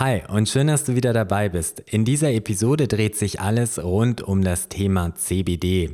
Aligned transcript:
Hi 0.00 0.22
und 0.28 0.48
schön, 0.48 0.68
dass 0.68 0.84
du 0.84 0.96
wieder 0.96 1.12
dabei 1.12 1.50
bist. 1.50 1.80
In 1.80 2.06
dieser 2.06 2.32
Episode 2.32 2.88
dreht 2.88 3.16
sich 3.16 3.38
alles 3.38 3.78
rund 3.84 4.22
um 4.22 4.42
das 4.42 4.70
Thema 4.70 5.14
CBD. 5.14 5.90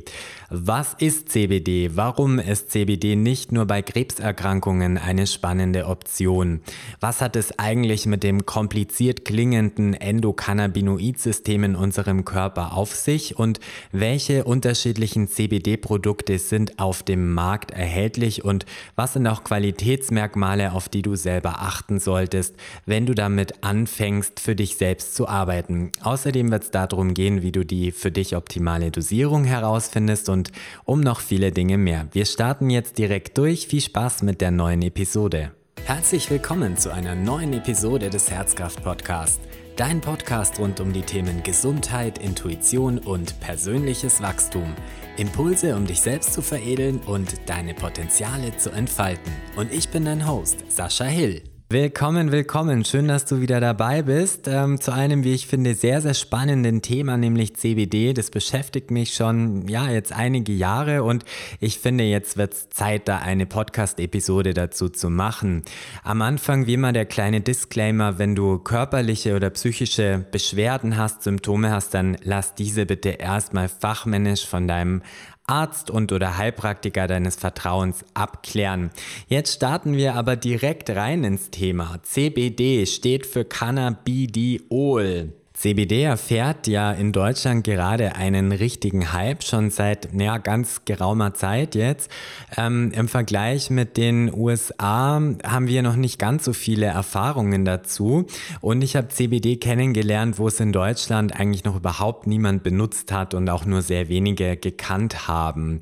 Was 0.49 0.93
ist 0.93 1.27
CBD? 1.27 1.97
Warum 1.97 2.39
ist 2.39 2.71
CBD 2.71 3.17
nicht 3.17 3.51
nur 3.51 3.65
bei 3.65 3.81
Krebserkrankungen 3.81 4.97
eine 4.97 5.27
spannende 5.27 5.87
Option? 5.87 6.61
Was 7.01 7.19
hat 7.19 7.35
es 7.35 7.59
eigentlich 7.59 8.05
mit 8.05 8.23
dem 8.23 8.45
kompliziert 8.45 9.25
klingenden 9.25 9.93
Endokannabinoid-System 9.93 11.65
in 11.65 11.75
unserem 11.75 12.23
Körper 12.23 12.77
auf 12.77 12.95
sich 12.95 13.37
und 13.37 13.59
welche 13.91 14.45
unterschiedlichen 14.45 15.27
CBD-Produkte 15.27 16.39
sind 16.39 16.79
auf 16.79 17.03
dem 17.03 17.33
Markt 17.33 17.71
erhältlich 17.71 18.45
und 18.45 18.65
was 18.95 19.13
sind 19.13 19.27
auch 19.27 19.43
Qualitätsmerkmale, 19.43 20.71
auf 20.71 20.87
die 20.87 21.01
du 21.01 21.15
selber 21.17 21.61
achten 21.61 21.99
solltest, 21.99 22.55
wenn 22.85 23.05
du 23.05 23.13
damit 23.13 23.65
anfängst, 23.65 24.39
für 24.39 24.55
dich 24.55 24.77
selbst 24.77 25.13
zu 25.13 25.27
arbeiten? 25.27 25.91
Außerdem 25.99 26.49
wird 26.51 26.63
es 26.63 26.71
darum 26.71 27.13
gehen, 27.13 27.41
wie 27.41 27.51
du 27.51 27.65
die 27.65 27.91
für 27.91 28.11
dich 28.11 28.37
optimale 28.37 28.91
Dosierung 28.91 29.43
herausfindest 29.43 30.29
und 30.29 30.36
und 30.37 30.51
um 30.85 31.01
noch 31.01 31.19
viele 31.19 31.51
Dinge 31.51 31.77
mehr. 31.77 32.07
Wir 32.11 32.25
starten 32.25 32.69
jetzt 32.69 32.97
direkt 32.97 33.37
durch. 33.37 33.67
Viel 33.67 33.81
Spaß 33.81 34.23
mit 34.23 34.41
der 34.41 34.51
neuen 34.51 34.81
Episode. 34.81 35.51
Herzlich 35.85 36.29
willkommen 36.29 36.77
zu 36.77 36.93
einer 36.93 37.15
neuen 37.15 37.53
Episode 37.53 38.09
des 38.09 38.29
Herzkraft 38.29 38.83
Podcast. 38.83 39.41
Dein 39.77 40.01
Podcast 40.01 40.59
rund 40.59 40.79
um 40.79 40.91
die 40.91 41.01
Themen 41.01 41.43
Gesundheit, 41.43 42.17
Intuition 42.17 42.97
und 42.97 43.39
persönliches 43.39 44.21
Wachstum. 44.21 44.73
Impulse, 45.17 45.75
um 45.75 45.85
dich 45.85 46.01
selbst 46.01 46.33
zu 46.33 46.41
veredeln 46.41 46.99
und 47.05 47.29
deine 47.47 47.73
Potenziale 47.73 48.55
zu 48.57 48.69
entfalten. 48.71 49.31
Und 49.55 49.71
ich 49.71 49.89
bin 49.89 50.05
dein 50.05 50.27
Host, 50.27 50.65
Sascha 50.69 51.05
Hill. 51.05 51.56
Willkommen, 51.69 52.31
willkommen. 52.31 52.85
Schön, 52.85 53.09
dass 53.09 53.25
du 53.25 53.41
wieder 53.41 53.59
dabei 53.59 54.01
bist. 54.01 54.47
Ähm, 54.47 54.79
zu 54.79 54.93
einem, 54.93 55.25
wie 55.25 55.33
ich 55.33 55.47
finde, 55.47 55.75
sehr, 55.75 55.99
sehr 55.99 56.13
spannenden 56.13 56.81
Thema, 56.81 57.17
nämlich 57.17 57.57
CBD. 57.57 58.13
Das 58.13 58.31
beschäftigt 58.31 58.89
mich 58.89 59.13
schon, 59.13 59.67
ja, 59.67 59.91
jetzt 59.91 60.13
einige 60.13 60.53
Jahre 60.53 61.03
und 61.03 61.25
ich 61.59 61.79
finde, 61.79 62.05
jetzt 62.05 62.37
wird 62.37 62.53
es 62.53 62.69
Zeit, 62.69 63.09
da 63.09 63.17
eine 63.17 63.45
Podcast-Episode 63.45 64.53
dazu 64.53 64.87
zu 64.87 65.09
machen. 65.09 65.63
Am 66.03 66.21
Anfang, 66.21 66.67
wie 66.67 66.75
immer, 66.75 66.93
der 66.93 67.05
kleine 67.05 67.41
Disclaimer, 67.41 68.17
wenn 68.17 68.33
du 68.33 68.59
körperliche 68.59 69.35
oder 69.35 69.49
psychische 69.49 70.25
Beschwerden 70.31 70.95
hast, 70.95 71.23
Symptome 71.23 71.69
hast, 71.69 71.93
dann 71.93 72.15
lass 72.23 72.55
diese 72.55 72.85
bitte 72.85 73.09
erstmal 73.09 73.67
fachmännisch 73.67 74.47
von 74.47 74.69
deinem 74.69 75.01
Arzt 75.47 75.89
und 75.89 76.11
oder 76.11 76.37
Heilpraktiker 76.37 77.07
deines 77.07 77.37
Vertrauens 77.37 78.03
abklären. 78.13 78.91
Jetzt 79.27 79.55
starten 79.55 79.95
wir 79.95 80.15
aber 80.15 80.35
direkt 80.35 80.89
rein 80.89 81.23
ins 81.23 81.51
Thema. 81.51 81.99
CBD 82.03 82.85
steht 82.85 83.25
für 83.25 83.45
Cannabidiol. 83.45 85.33
CBD 85.57 86.03
erfährt 86.03 86.67
ja 86.67 86.91
in 86.91 87.11
Deutschland 87.11 87.63
gerade 87.63 88.15
einen 88.15 88.51
richtigen 88.51 89.11
Hype, 89.11 89.43
schon 89.43 89.71
seit 89.71 90.09
ja, 90.13 90.37
ganz 90.37 90.85
geraumer 90.85 91.33
Zeit 91.33 91.73
jetzt. 91.73 92.11
Ähm, 92.55 92.91
Im 92.93 93.07
Vergleich 93.07 93.71
mit 93.71 93.97
den 93.97 94.31
USA 94.31 95.19
haben 95.43 95.67
wir 95.67 95.81
noch 95.81 95.95
nicht 95.95 96.19
ganz 96.19 96.45
so 96.45 96.53
viele 96.53 96.85
Erfahrungen 96.85 97.65
dazu. 97.65 98.27
Und 98.61 98.83
ich 98.83 98.95
habe 98.95 99.07
CBD 99.07 99.55
kennengelernt, 99.57 100.37
wo 100.37 100.47
es 100.47 100.59
in 100.59 100.71
Deutschland 100.71 101.35
eigentlich 101.39 101.63
noch 101.63 101.75
überhaupt 101.75 102.27
niemand 102.27 102.61
benutzt 102.61 103.11
hat 103.11 103.33
und 103.33 103.49
auch 103.49 103.65
nur 103.65 103.81
sehr 103.81 104.09
wenige 104.09 104.57
gekannt 104.57 105.27
haben. 105.27 105.81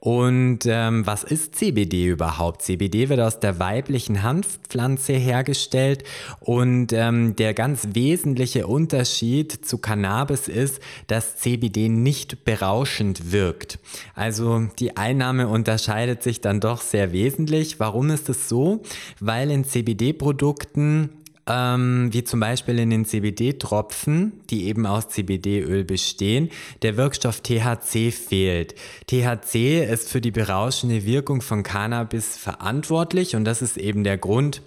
Und 0.00 0.60
ähm, 0.64 1.06
was 1.06 1.24
ist 1.24 1.56
CBD 1.56 2.06
überhaupt? 2.06 2.62
CBD 2.62 3.10
wird 3.10 3.20
aus 3.20 3.38
der 3.38 3.58
weiblichen 3.58 4.22
Hanfpflanze 4.22 5.12
hergestellt 5.12 6.04
und 6.40 6.94
ähm, 6.94 7.36
der 7.36 7.52
ganz 7.52 7.88
wesentliche 7.92 8.66
Unterschied 8.66 9.66
zu 9.66 9.76
Cannabis 9.76 10.48
ist, 10.48 10.80
dass 11.06 11.36
CBD 11.36 11.90
nicht 11.90 12.46
berauschend 12.46 13.30
wirkt. 13.30 13.78
Also 14.14 14.68
die 14.78 14.96
Einnahme 14.96 15.48
unterscheidet 15.48 16.22
sich 16.22 16.40
dann 16.40 16.60
doch 16.60 16.80
sehr 16.80 17.12
wesentlich. 17.12 17.78
Warum 17.78 18.08
ist 18.08 18.30
es 18.30 18.48
so? 18.48 18.82
Weil 19.20 19.50
in 19.50 19.64
CBD-Produkten 19.64 21.10
ähm, 21.50 22.12
wie 22.12 22.22
zum 22.22 22.40
Beispiel 22.40 22.78
in 22.78 22.90
den 22.90 23.04
CBD-Tropfen, 23.04 24.40
die 24.50 24.66
eben 24.66 24.86
aus 24.86 25.08
CBD-Öl 25.08 25.84
bestehen, 25.84 26.50
der 26.82 26.96
Wirkstoff 26.96 27.40
THC 27.40 28.12
fehlt. 28.12 28.74
THC 29.08 29.84
ist 29.84 30.08
für 30.08 30.20
die 30.20 30.30
berauschende 30.30 31.04
Wirkung 31.04 31.42
von 31.42 31.62
Cannabis 31.62 32.36
verantwortlich 32.36 33.34
und 33.34 33.44
das 33.44 33.62
ist 33.62 33.76
eben 33.76 34.04
der 34.04 34.18
Grund, 34.18 34.62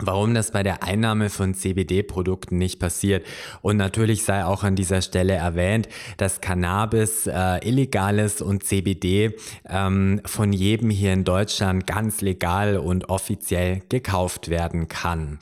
warum 0.00 0.34
das 0.34 0.52
bei 0.52 0.62
der 0.62 0.82
Einnahme 0.82 1.28
von 1.28 1.54
CBD-Produkten 1.54 2.56
nicht 2.58 2.78
passiert. 2.78 3.26
Und 3.62 3.76
natürlich 3.76 4.24
sei 4.24 4.44
auch 4.44 4.62
an 4.62 4.76
dieser 4.76 5.02
Stelle 5.02 5.34
erwähnt, 5.34 5.88
dass 6.16 6.40
Cannabis 6.40 7.26
äh, 7.26 7.58
illegal 7.68 8.18
ist 8.18 8.42
und 8.42 8.64
CBD 8.64 9.34
ähm, 9.68 10.20
von 10.24 10.52
jedem 10.52 10.90
hier 10.90 11.12
in 11.12 11.24
Deutschland 11.24 11.86
ganz 11.86 12.20
legal 12.20 12.76
und 12.76 13.08
offiziell 13.08 13.82
gekauft 13.88 14.48
werden 14.48 14.88
kann. 14.88 15.38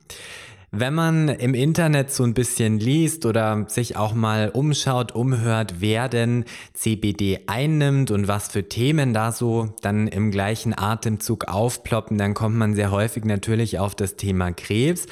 Wenn 0.79 0.93
man 0.93 1.31
im 1.31 1.55
Internet 1.55 2.11
so 2.13 2.23
ein 2.23 2.35
bisschen 2.35 2.79
liest 2.79 3.25
oder 3.25 3.65
sich 3.67 3.97
auch 3.97 4.13
mal 4.13 4.51
umschaut, 4.51 5.13
umhört, 5.13 5.77
wer 5.79 6.11
denn 6.11 6.45
CBD 6.75 7.41
einnimmt 7.47 8.11
und 8.11 8.29
was 8.29 8.49
für 8.49 8.69
Themen 8.69 9.15
da 9.15 9.33
so 9.33 9.75
dann 9.81 10.07
im 10.07 10.31
gleichen 10.31 10.79
Atemzug 10.79 11.49
aufploppen, 11.49 12.19
dann 12.19 12.35
kommt 12.35 12.57
man 12.57 12.75
sehr 12.75 12.91
häufig 12.91 13.25
natürlich 13.25 13.79
auf 13.79 13.95
das 13.95 14.17
Thema 14.17 14.53
Krebs. 14.53 15.07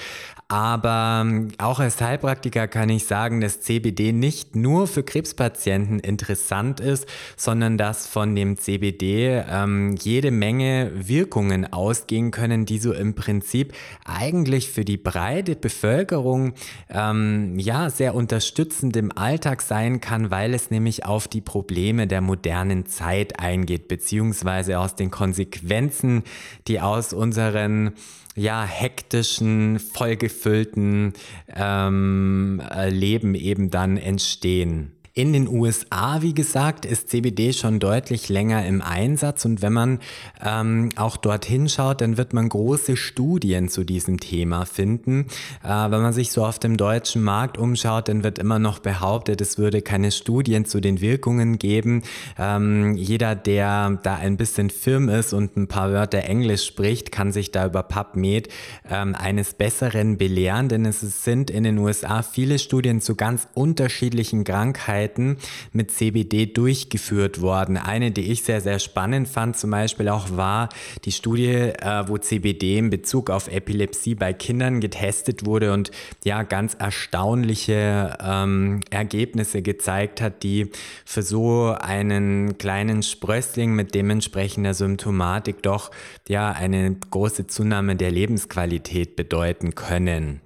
Aber 0.48 1.22
ähm, 1.24 1.52
auch 1.56 1.80
als 1.80 2.00
Heilpraktiker 2.00 2.68
kann 2.68 2.90
ich 2.90 3.06
sagen, 3.06 3.40
dass 3.40 3.62
CBD 3.62 4.12
nicht 4.12 4.54
nur 4.54 4.86
für 4.86 5.02
Krebspatienten 5.02 6.00
interessant 6.00 6.80
ist, 6.80 7.06
sondern 7.36 7.78
dass 7.78 8.06
von 8.06 8.34
dem 8.36 8.58
CBD 8.58 9.42
ähm, 9.48 9.96
jede 9.98 10.30
Menge 10.30 10.92
Wirkungen 10.94 11.72
ausgehen 11.72 12.30
können, 12.30 12.66
die 12.66 12.78
so 12.78 12.92
im 12.92 13.14
Prinzip 13.14 13.72
eigentlich 14.04 14.68
für 14.68 14.84
die 14.84 14.98
breite 14.98 15.56
Bevölkerung 15.56 16.52
ähm, 16.90 17.58
ja 17.58 17.88
sehr 17.88 18.14
unterstützend 18.14 18.96
im 18.96 19.16
Alltag 19.16 19.62
sein 19.62 20.02
kann, 20.02 20.30
weil 20.30 20.52
es 20.52 20.70
nämlich 20.70 21.06
auf 21.06 21.26
die 21.26 21.40
Probleme 21.40 22.06
der 22.06 22.20
modernen 22.20 22.84
Zeit 22.84 23.40
eingeht, 23.40 23.88
beziehungsweise 23.88 24.78
aus 24.78 24.94
den 24.94 25.10
Konsequenzen, 25.10 26.22
die 26.68 26.82
aus 26.82 27.14
unseren 27.14 27.94
ja, 28.34 28.64
hektischen, 28.64 29.78
vollgefüllten 29.78 31.12
ähm, 31.54 32.60
äh, 32.70 32.88
Leben 32.88 33.34
eben 33.34 33.70
dann 33.70 33.96
entstehen. 33.96 34.92
In 35.16 35.32
den 35.32 35.46
USA, 35.46 36.22
wie 36.22 36.34
gesagt, 36.34 36.84
ist 36.84 37.08
CBD 37.08 37.52
schon 37.52 37.78
deutlich 37.78 38.28
länger 38.28 38.66
im 38.66 38.82
Einsatz 38.82 39.44
und 39.44 39.62
wenn 39.62 39.72
man 39.72 40.00
ähm, 40.44 40.88
auch 40.96 41.16
dorthin 41.16 41.68
schaut, 41.68 42.00
dann 42.00 42.16
wird 42.16 42.32
man 42.32 42.48
große 42.48 42.96
Studien 42.96 43.68
zu 43.68 43.84
diesem 43.84 44.18
Thema 44.18 44.66
finden. 44.66 45.26
Äh, 45.62 45.68
wenn 45.68 46.02
man 46.02 46.12
sich 46.12 46.32
so 46.32 46.44
auf 46.44 46.58
dem 46.58 46.76
deutschen 46.76 47.22
Markt 47.22 47.58
umschaut, 47.58 48.08
dann 48.08 48.24
wird 48.24 48.40
immer 48.40 48.58
noch 48.58 48.80
behauptet, 48.80 49.40
es 49.40 49.56
würde 49.56 49.82
keine 49.82 50.10
Studien 50.10 50.64
zu 50.64 50.80
den 50.80 51.00
Wirkungen 51.00 51.60
geben. 51.60 52.02
Ähm, 52.36 52.96
jeder, 52.96 53.36
der 53.36 54.00
da 54.02 54.16
ein 54.16 54.36
bisschen 54.36 54.68
firm 54.68 55.08
ist 55.08 55.32
und 55.32 55.56
ein 55.56 55.68
paar 55.68 55.92
Wörter 55.92 56.24
Englisch 56.24 56.66
spricht, 56.66 57.12
kann 57.12 57.30
sich 57.30 57.52
da 57.52 57.66
über 57.66 57.84
PubMed 57.84 58.48
ähm, 58.90 59.14
eines 59.14 59.54
Besseren 59.54 60.18
belehren, 60.18 60.68
denn 60.68 60.84
es 60.84 61.02
sind 61.22 61.52
in 61.52 61.62
den 61.62 61.78
USA 61.78 62.24
viele 62.24 62.58
Studien 62.58 63.00
zu 63.00 63.14
ganz 63.14 63.46
unterschiedlichen 63.54 64.42
Krankheiten 64.42 65.03
Krankheiten 65.04 65.36
mit 65.72 65.90
CBD 65.90 66.46
durchgeführt 66.46 67.40
worden. 67.40 67.76
Eine, 67.76 68.10
die 68.10 68.32
ich 68.32 68.42
sehr, 68.42 68.60
sehr 68.60 68.78
spannend 68.78 69.28
fand, 69.28 69.56
zum 69.56 69.70
Beispiel 69.70 70.08
auch 70.08 70.36
war 70.36 70.68
die 71.04 71.12
Studie, 71.12 71.52
äh, 71.52 72.04
wo 72.06 72.18
CBD 72.18 72.78
in 72.78 72.90
Bezug 72.90 73.30
auf 73.30 73.48
Epilepsie 73.48 74.14
bei 74.14 74.32
Kindern 74.32 74.80
getestet 74.80 75.44
wurde 75.44 75.72
und 75.72 75.90
ja, 76.24 76.42
ganz 76.42 76.74
erstaunliche 76.74 78.16
ähm, 78.20 78.80
Ergebnisse 78.90 79.62
gezeigt 79.62 80.20
hat, 80.20 80.42
die 80.42 80.70
für 81.04 81.22
so 81.22 81.74
einen 81.78 82.58
kleinen 82.58 83.02
Sprössling 83.02 83.74
mit 83.74 83.94
dementsprechender 83.94 84.74
Symptomatik 84.74 85.62
doch 85.62 85.90
ja 86.28 86.50
eine 86.50 86.94
große 86.94 87.46
Zunahme 87.46 87.96
der 87.96 88.10
Lebensqualität 88.10 89.16
bedeuten 89.16 89.74
können. 89.74 90.43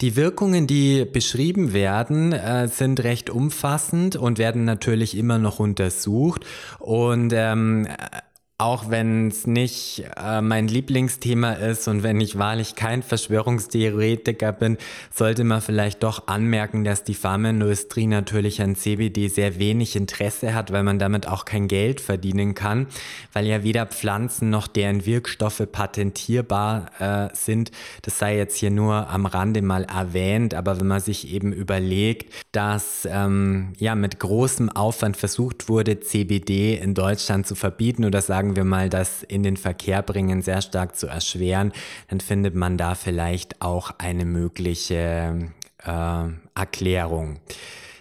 Die 0.00 0.16
Wirkungen, 0.16 0.66
die 0.66 1.04
beschrieben 1.04 1.72
werden, 1.72 2.32
äh, 2.32 2.68
sind 2.68 3.02
recht 3.04 3.30
umfassend 3.30 4.16
und 4.16 4.38
werden 4.38 4.64
natürlich 4.64 5.16
immer 5.16 5.38
noch 5.38 5.60
untersucht. 5.60 6.44
Und 6.78 7.32
ähm, 7.34 7.86
auch 8.56 8.88
wenn 8.88 9.28
es 9.28 9.48
nicht 9.48 10.04
äh, 10.16 10.40
mein 10.40 10.68
Lieblingsthema 10.68 11.54
ist 11.54 11.88
und 11.88 12.04
wenn 12.04 12.20
ich 12.20 12.38
wahrlich 12.38 12.76
kein 12.76 13.02
Verschwörungstheoretiker 13.02 14.52
bin, 14.52 14.78
sollte 15.12 15.42
man 15.42 15.60
vielleicht 15.60 16.04
doch 16.04 16.28
anmerken, 16.28 16.84
dass 16.84 17.02
die 17.02 17.14
Pharmaindustrie 17.14 18.06
natürlich 18.06 18.62
an 18.62 18.76
CBD 18.76 19.26
sehr 19.26 19.58
wenig 19.58 19.96
Interesse 19.96 20.54
hat, 20.54 20.72
weil 20.72 20.84
man 20.84 21.00
damit 21.00 21.26
auch 21.26 21.46
kein 21.46 21.66
Geld 21.66 22.00
verdienen 22.00 22.54
kann, 22.54 22.86
weil 23.32 23.44
ja 23.46 23.64
weder 23.64 23.86
Pflanzen 23.86 24.50
noch 24.50 24.68
deren 24.68 25.04
Wirkstoffe 25.04 25.66
patentierbar 25.72 26.90
äh, 27.00 27.34
sind. 27.34 27.72
Das 28.02 28.20
sei 28.20 28.36
jetzt 28.36 28.56
hier 28.56 28.70
nur 28.70 29.10
am 29.10 29.26
Rande 29.26 29.62
mal 29.62 29.82
erwähnt, 29.82 30.54
aber 30.54 30.78
wenn 30.78 30.86
man 30.86 31.00
sich 31.00 31.32
eben 31.32 31.52
überlegt, 31.52 32.32
dass 32.52 33.08
ähm, 33.10 33.72
ja 33.78 33.96
mit 33.96 34.20
großem 34.20 34.70
Aufwand 34.70 35.16
versucht 35.16 35.68
wurde, 35.68 35.98
CBD 35.98 36.76
in 36.76 36.94
Deutschland 36.94 37.48
zu 37.48 37.56
verbieten 37.56 38.04
oder 38.04 38.22
sagen 38.22 38.53
sagen 38.54 38.68
wir 38.68 38.70
mal, 38.70 38.88
das 38.88 39.24
in 39.24 39.42
den 39.42 39.56
Verkehr 39.56 40.00
bringen 40.02 40.40
sehr 40.40 40.62
stark 40.62 40.94
zu 40.94 41.08
erschweren, 41.08 41.72
dann 42.08 42.20
findet 42.20 42.54
man 42.54 42.78
da 42.78 42.94
vielleicht 42.94 43.60
auch 43.60 43.90
eine 43.98 44.24
mögliche 44.24 45.50
äh, 45.84 46.24
Erklärung. 46.54 47.40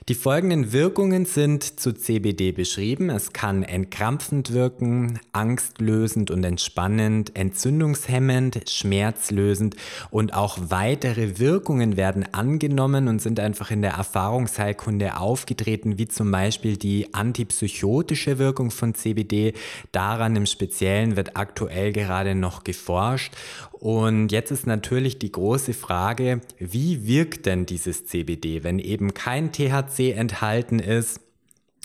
Die 0.09 0.15
folgenden 0.15 0.73
Wirkungen 0.73 1.23
sind 1.23 1.79
zu 1.79 1.93
CBD 1.93 2.51
beschrieben. 2.51 3.09
Es 3.09 3.31
kann 3.31 3.63
entkrampfend 3.63 4.51
wirken, 4.51 5.21
angstlösend 5.31 6.29
und 6.29 6.43
entspannend, 6.43 7.37
entzündungshemmend, 7.37 8.69
schmerzlösend 8.69 9.77
und 10.11 10.33
auch 10.33 10.57
weitere 10.67 11.39
Wirkungen 11.39 11.95
werden 11.95 12.25
angenommen 12.33 13.07
und 13.07 13.21
sind 13.21 13.39
einfach 13.39 13.71
in 13.71 13.81
der 13.81 13.93
Erfahrungsheilkunde 13.93 15.15
aufgetreten, 15.15 15.97
wie 15.97 16.09
zum 16.09 16.31
Beispiel 16.31 16.75
die 16.75 17.13
antipsychotische 17.13 18.39
Wirkung 18.39 18.71
von 18.71 18.95
CBD. 18.95 19.53
Daran 19.93 20.35
im 20.35 20.47
Speziellen 20.47 21.15
wird 21.15 21.37
aktuell 21.37 21.93
gerade 21.93 22.35
noch 22.35 22.65
geforscht 22.65 23.31
und 23.83 24.31
jetzt 24.31 24.49
ist 24.49 24.65
natürlich 24.65 25.19
die 25.19 25.33
große 25.33 25.73
Frage, 25.73 26.39
wie 26.57 27.05
wirkt 27.05 27.45
denn 27.45 27.65
dieses 27.65 28.05
CBD, 28.05 28.63
wenn 28.63 28.79
eben 28.79 29.13
kein 29.13 29.51
THC 29.51 30.13
enthalten 30.13 30.79
ist? 30.79 31.19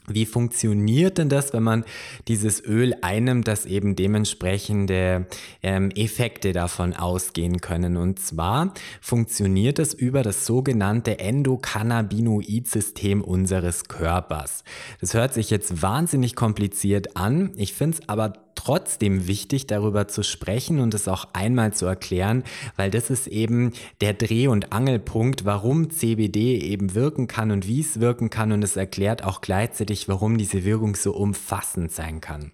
Wie 0.06 0.24
funktioniert 0.24 1.18
denn 1.18 1.28
das, 1.28 1.52
wenn 1.52 1.64
man 1.64 1.84
dieses 2.28 2.64
Öl 2.64 2.94
einnimmt, 3.02 3.48
dass 3.48 3.66
eben 3.66 3.96
dementsprechende 3.96 5.26
ähm, 5.64 5.90
Effekte 5.90 6.52
davon 6.52 6.94
ausgehen 6.94 7.60
können? 7.60 7.96
Und 7.96 8.20
zwar 8.20 8.74
funktioniert 9.00 9.80
es 9.80 9.92
über 9.92 10.22
das 10.22 10.46
sogenannte 10.46 11.18
Endokannabinoid-System 11.18 13.22
unseres 13.22 13.88
Körpers. 13.88 14.62
Das 15.00 15.14
hört 15.14 15.34
sich 15.34 15.50
jetzt 15.50 15.82
wahnsinnig 15.82 16.36
kompliziert 16.36 17.16
an. 17.16 17.50
Ich 17.56 17.74
finde 17.74 17.98
es 17.98 18.08
aber 18.08 18.34
trotzdem 18.68 19.26
wichtig, 19.26 19.66
darüber 19.66 20.08
zu 20.08 20.22
sprechen 20.22 20.78
und 20.80 20.92
es 20.92 21.08
auch 21.08 21.28
einmal 21.32 21.72
zu 21.72 21.86
erklären, 21.86 22.44
weil 22.76 22.90
das 22.90 23.08
ist 23.08 23.26
eben 23.26 23.72
der 24.02 24.12
Dreh- 24.12 24.48
und 24.48 24.74
Angelpunkt, 24.74 25.46
warum 25.46 25.88
CBD 25.88 26.58
eben 26.58 26.94
wirken 26.94 27.28
kann 27.28 27.50
und 27.50 27.66
wie 27.66 27.80
es 27.80 27.98
wirken 27.98 28.28
kann 28.28 28.52
und 28.52 28.62
es 28.62 28.76
erklärt 28.76 29.24
auch 29.24 29.40
gleichzeitig, 29.40 30.06
warum 30.06 30.36
diese 30.36 30.66
Wirkung 30.66 30.96
so 30.96 31.14
umfassend 31.14 31.92
sein 31.92 32.20
kann. 32.20 32.52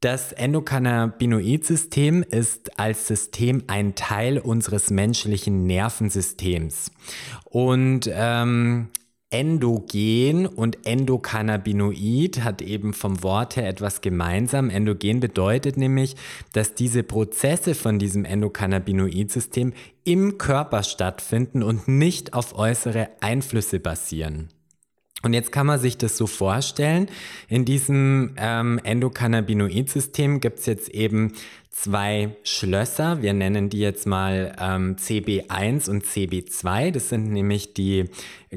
Das 0.00 0.32
Endokannabinoid-System 0.32 2.24
ist 2.28 2.76
als 2.76 3.06
System 3.06 3.62
ein 3.68 3.94
Teil 3.94 4.38
unseres 4.38 4.90
menschlichen 4.90 5.68
Nervensystems. 5.68 6.90
Und 7.44 8.10
ähm, 8.12 8.88
Endogen 9.30 10.46
und 10.46 10.86
Endokannabinoid 10.86 12.42
hat 12.44 12.62
eben 12.62 12.94
vom 12.94 13.22
Wort 13.22 13.56
her 13.56 13.68
etwas 13.68 14.00
gemeinsam. 14.00 14.70
Endogen 14.70 15.20
bedeutet 15.20 15.76
nämlich, 15.76 16.16
dass 16.54 16.74
diese 16.74 17.02
Prozesse 17.02 17.74
von 17.74 17.98
diesem 17.98 18.24
Endokannabinoid-System 18.24 19.74
im 20.04 20.38
Körper 20.38 20.82
stattfinden 20.82 21.62
und 21.62 21.88
nicht 21.88 22.32
auf 22.32 22.56
äußere 22.56 23.10
Einflüsse 23.20 23.80
basieren. 23.80 24.48
Und 25.22 25.34
jetzt 25.34 25.52
kann 25.52 25.66
man 25.66 25.80
sich 25.80 25.98
das 25.98 26.16
so 26.16 26.26
vorstellen, 26.26 27.10
in 27.48 27.64
diesem 27.64 28.34
ähm, 28.38 28.80
Endokannabinoid-System 28.82 30.40
gibt 30.40 30.60
es 30.60 30.66
jetzt 30.66 30.88
eben 30.90 31.34
zwei 31.70 32.36
Schlösser. 32.42 33.22
Wir 33.22 33.32
nennen 33.32 33.70
die 33.70 33.78
jetzt 33.78 34.06
mal 34.06 34.54
ähm, 34.60 34.96
CB1 34.96 35.88
und 35.88 36.04
CB2. 36.04 36.90
Das 36.90 37.08
sind 37.08 37.32
nämlich 37.32 37.74
die 37.74 38.06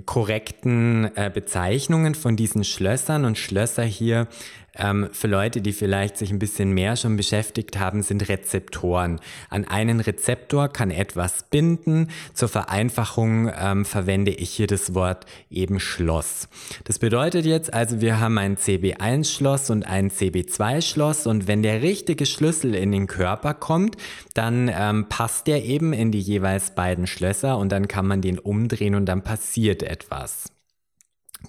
korrekten 0.06 1.16
äh, 1.16 1.30
Bezeichnungen 1.34 2.16
von 2.16 2.36
diesen 2.36 2.64
Schlössern. 2.64 3.26
Und 3.26 3.38
Schlösser 3.38 3.84
hier 3.84 4.28
ähm, 4.76 5.10
für 5.12 5.28
Leute, 5.28 5.62
die 5.62 5.74
vielleicht 5.74 6.18
sich 6.18 6.32
ein 6.32 6.40
bisschen 6.40 6.72
mehr 6.72 6.96
schon 6.96 7.18
beschäftigt 7.18 7.78
haben, 7.78 8.04
sind 8.04 8.30
Rezeptoren. 8.30 9.20
An 9.50 9.66
einen 9.66 10.00
Rezeptor 10.00 10.70
kann 10.70 10.92
etwas 10.92 11.44
binden. 11.50 12.10
Zur 12.34 12.48
Vereinfachung 12.48 13.52
ähm, 13.58 13.86
verwende 13.86 14.32
ich 14.32 14.52
hier 14.52 14.68
das 14.68 14.94
Wort 14.94 15.26
eben 15.50 15.80
Schloss. 15.80 16.48
Das 16.86 17.00
bedeutet 17.00 17.46
jetzt 17.46 17.74
also, 17.74 18.02
wir 18.02 18.20
haben 18.20 18.38
ein 18.38 18.58
CB1-Schloss 18.58 19.70
und 19.70 19.84
ein 19.84 20.10
CB2-Schloss 20.10 21.28
und 21.28 21.48
wenn 21.48 21.64
der 21.64 21.82
richtige 21.82 22.26
Schlüssel 22.26 22.74
in 22.76 22.92
den 22.92 23.01
Körper 23.08 23.54
kommt, 23.54 23.98
dann 24.34 24.70
ähm, 24.74 25.08
passt 25.10 25.48
der 25.48 25.64
eben 25.64 25.94
in 25.94 26.12
die 26.12 26.22
jeweils 26.22 26.72
beiden 26.72 27.08
Schlösser 27.08 27.58
und 27.58 27.72
dann 27.72 27.88
kann 27.88 28.08
man 28.08 28.22
den 28.22 28.40
umdrehen 28.40 28.96
und 28.96 29.06
dann 29.06 29.24
passiert 29.24 29.84
etwas. 29.84 30.52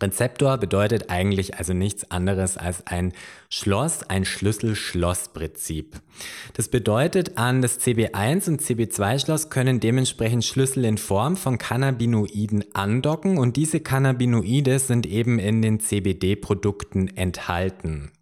Rezeptor 0.00 0.56
bedeutet 0.56 1.10
eigentlich 1.10 1.58
also 1.58 1.74
nichts 1.74 2.10
anderes 2.10 2.56
als 2.56 2.86
ein 2.86 3.12
Schloss, 3.50 4.02
ein 4.04 4.24
Schlüssel-Schloss-Prinzip. 4.24 6.00
Das 6.54 6.68
bedeutet, 6.68 7.36
an 7.36 7.60
das 7.60 7.78
CB1 7.78 8.48
und 8.48 8.62
CB2-Schloss 8.62 9.50
können 9.50 9.80
dementsprechend 9.80 10.44
Schlüssel 10.44 10.84
in 10.84 10.98
Form 10.98 11.36
von 11.36 11.58
Cannabinoiden 11.58 12.64
andocken 12.74 13.38
und 13.38 13.56
diese 13.56 13.80
Cannabinoide 13.80 14.78
sind 14.78 15.06
eben 15.06 15.38
in 15.38 15.60
den 15.62 15.78
CBD-Produkten 15.78 17.08
enthalten. 17.16 18.12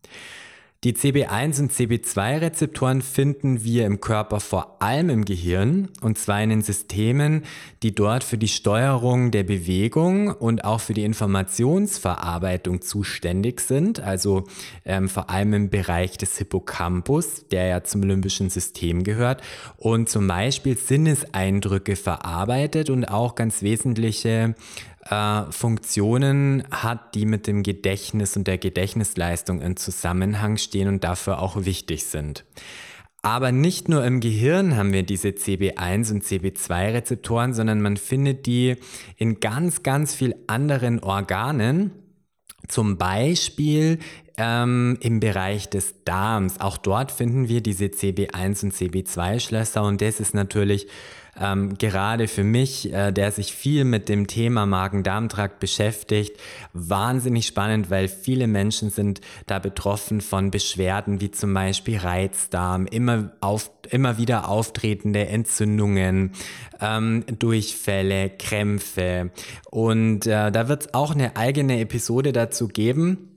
Die 0.82 0.94
CB1 0.94 1.60
und 1.60 1.72
CB2-Rezeptoren 1.72 3.02
finden 3.02 3.62
wir 3.64 3.84
im 3.84 4.00
Körper 4.00 4.40
vor 4.40 4.80
allem 4.80 5.10
im 5.10 5.24
Gehirn 5.26 5.90
und 6.00 6.16
zwar 6.16 6.42
in 6.42 6.48
den 6.48 6.62
Systemen, 6.62 7.42
die 7.82 7.94
dort 7.94 8.24
für 8.24 8.38
die 8.38 8.48
Steuerung 8.48 9.30
der 9.30 9.42
Bewegung 9.42 10.28
und 10.28 10.64
auch 10.64 10.80
für 10.80 10.94
die 10.94 11.04
Informationsverarbeitung 11.04 12.80
zuständig 12.80 13.60
sind, 13.60 14.00
also 14.00 14.44
ähm, 14.86 15.10
vor 15.10 15.28
allem 15.28 15.52
im 15.52 15.68
Bereich 15.68 16.16
des 16.16 16.38
Hippocampus, 16.38 17.46
der 17.50 17.66
ja 17.66 17.84
zum 17.84 18.02
limbischen 18.02 18.48
System 18.48 19.04
gehört. 19.04 19.42
Und 19.76 20.08
zum 20.08 20.26
Beispiel 20.28 20.78
Sinneseindrücke 20.78 21.94
verarbeitet 21.94 22.88
und 22.88 23.04
auch 23.04 23.34
ganz 23.34 23.60
wesentliche 23.60 24.54
äh, 25.06 25.42
Funktionen 25.50 26.64
hat, 26.70 27.14
die 27.14 27.26
mit 27.26 27.46
dem 27.46 27.62
Gedächtnis 27.62 28.36
und 28.36 28.46
der 28.46 28.58
Gedächtnisleistung 28.58 29.60
in 29.60 29.76
Zusammenhang 29.76 30.56
stehen 30.56 30.88
und 30.88 31.04
dafür 31.04 31.40
auch 31.40 31.64
wichtig 31.64 32.04
sind. 32.04 32.44
Aber 33.22 33.52
nicht 33.52 33.88
nur 33.88 34.04
im 34.04 34.20
Gehirn 34.20 34.76
haben 34.76 34.92
wir 34.92 35.02
diese 35.02 35.28
CB1 35.28 36.10
und 36.10 36.24
CB2-Rezeptoren, 36.24 37.52
sondern 37.52 37.82
man 37.82 37.98
findet 37.98 38.46
die 38.46 38.76
in 39.16 39.40
ganz, 39.40 39.82
ganz 39.82 40.14
vielen 40.14 40.34
anderen 40.46 41.00
Organen. 41.00 41.92
Zum 42.66 42.96
Beispiel 42.96 43.98
ähm, 44.38 44.96
im 45.00 45.20
Bereich 45.20 45.68
des 45.68 46.04
Darms. 46.04 46.60
Auch 46.60 46.78
dort 46.78 47.12
finden 47.12 47.48
wir 47.48 47.60
diese 47.60 47.86
CB1 47.86 48.64
und 48.64 48.74
CB2-Schlösser 48.74 49.82
und 49.82 50.00
das 50.00 50.18
ist 50.18 50.34
natürlich 50.34 50.86
ähm, 51.40 51.78
gerade 51.78 52.28
für 52.28 52.44
mich, 52.44 52.92
äh, 52.92 53.12
der 53.12 53.32
sich 53.32 53.54
viel 53.54 53.84
mit 53.84 54.08
dem 54.08 54.26
Thema 54.26 54.66
Magen-Darm-Trakt 54.66 55.58
beschäftigt, 55.58 56.38
wahnsinnig 56.72 57.46
spannend, 57.46 57.90
weil 57.90 58.08
viele 58.08 58.46
Menschen 58.46 58.90
sind 58.90 59.20
da 59.46 59.58
betroffen 59.58 60.20
von 60.20 60.50
Beschwerden 60.50 61.20
wie 61.20 61.30
zum 61.30 61.54
Beispiel 61.54 61.98
Reizdarm, 61.98 62.86
immer, 62.86 63.32
auf, 63.40 63.70
immer 63.88 64.18
wieder 64.18 64.48
auftretende 64.48 65.26
Entzündungen, 65.26 66.32
ähm, 66.80 67.24
Durchfälle, 67.38 68.30
Krämpfe. 68.30 69.30
Und 69.70 70.26
äh, 70.26 70.52
da 70.52 70.68
wird 70.68 70.82
es 70.82 70.94
auch 70.94 71.14
eine 71.14 71.36
eigene 71.36 71.80
Episode 71.80 72.32
dazu 72.32 72.68
geben 72.68 73.29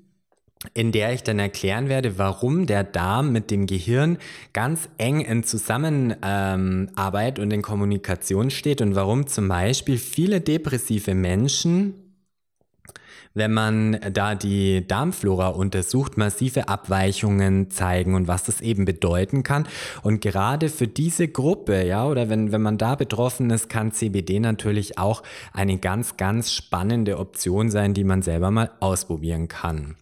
in 0.74 0.92
der 0.92 1.14
ich 1.14 1.24
dann 1.24 1.40
erklären 1.40 1.90
werde, 1.90 2.18
warum 2.18 2.66
der 2.66 2.84
Darm 2.84 3.32
mit 3.32 3.52
dem 3.52 3.66
Gehirn 3.66 4.18
ganz 4.54 4.90
eng 4.98 5.22
in 5.22 5.44
Zusammenarbeit 5.44 7.38
ähm, 7.38 7.44
und 7.44 7.52
in 7.52 7.62
Kommunikation 7.62 8.50
steht 8.50 8.82
und 8.82 8.96
warum 8.96 9.28
zum 9.28 9.48
Beispiel 9.48 9.98
viele 9.98 10.42
depressive 10.42 11.14
Menschen 11.14 11.96
wenn 13.34 13.52
man 13.52 14.00
da 14.12 14.36
die 14.36 14.88
Darmflora 14.88 15.48
untersucht, 15.50 16.18
massive 16.18 16.68
Abweichungen 16.68 17.72
zeigen 17.72 18.16
und 18.16 18.28
was 18.28 18.44
das 18.44 18.62
eben 18.62 18.86
bedeuten 18.86 19.44
kann. 19.44 19.68
Und 20.04 20.22
gerade 20.22 20.70
für 20.70 20.88
diese 20.88 21.28
Gruppe, 21.28 21.86
ja, 21.86 22.06
oder 22.06 22.30
wenn, 22.30 22.52
wenn 22.52 22.62
man 22.62 22.78
da 22.78 22.96
betroffen 22.96 23.50
ist, 23.50 23.70
kann 23.70 23.92
CBD 23.92 24.40
natürlich 24.40 24.98
auch 24.98 25.24
eine 25.52 25.78
ganz, 25.78 26.18
ganz 26.18 26.52
spannende 26.52 27.18
Option 27.18 27.70
sein, 27.70 27.94
die 27.94 28.04
man 28.04 28.22
selber 28.22 28.52
mal 28.52 28.72
ausprobieren 28.80 29.48
kann. 29.48 29.96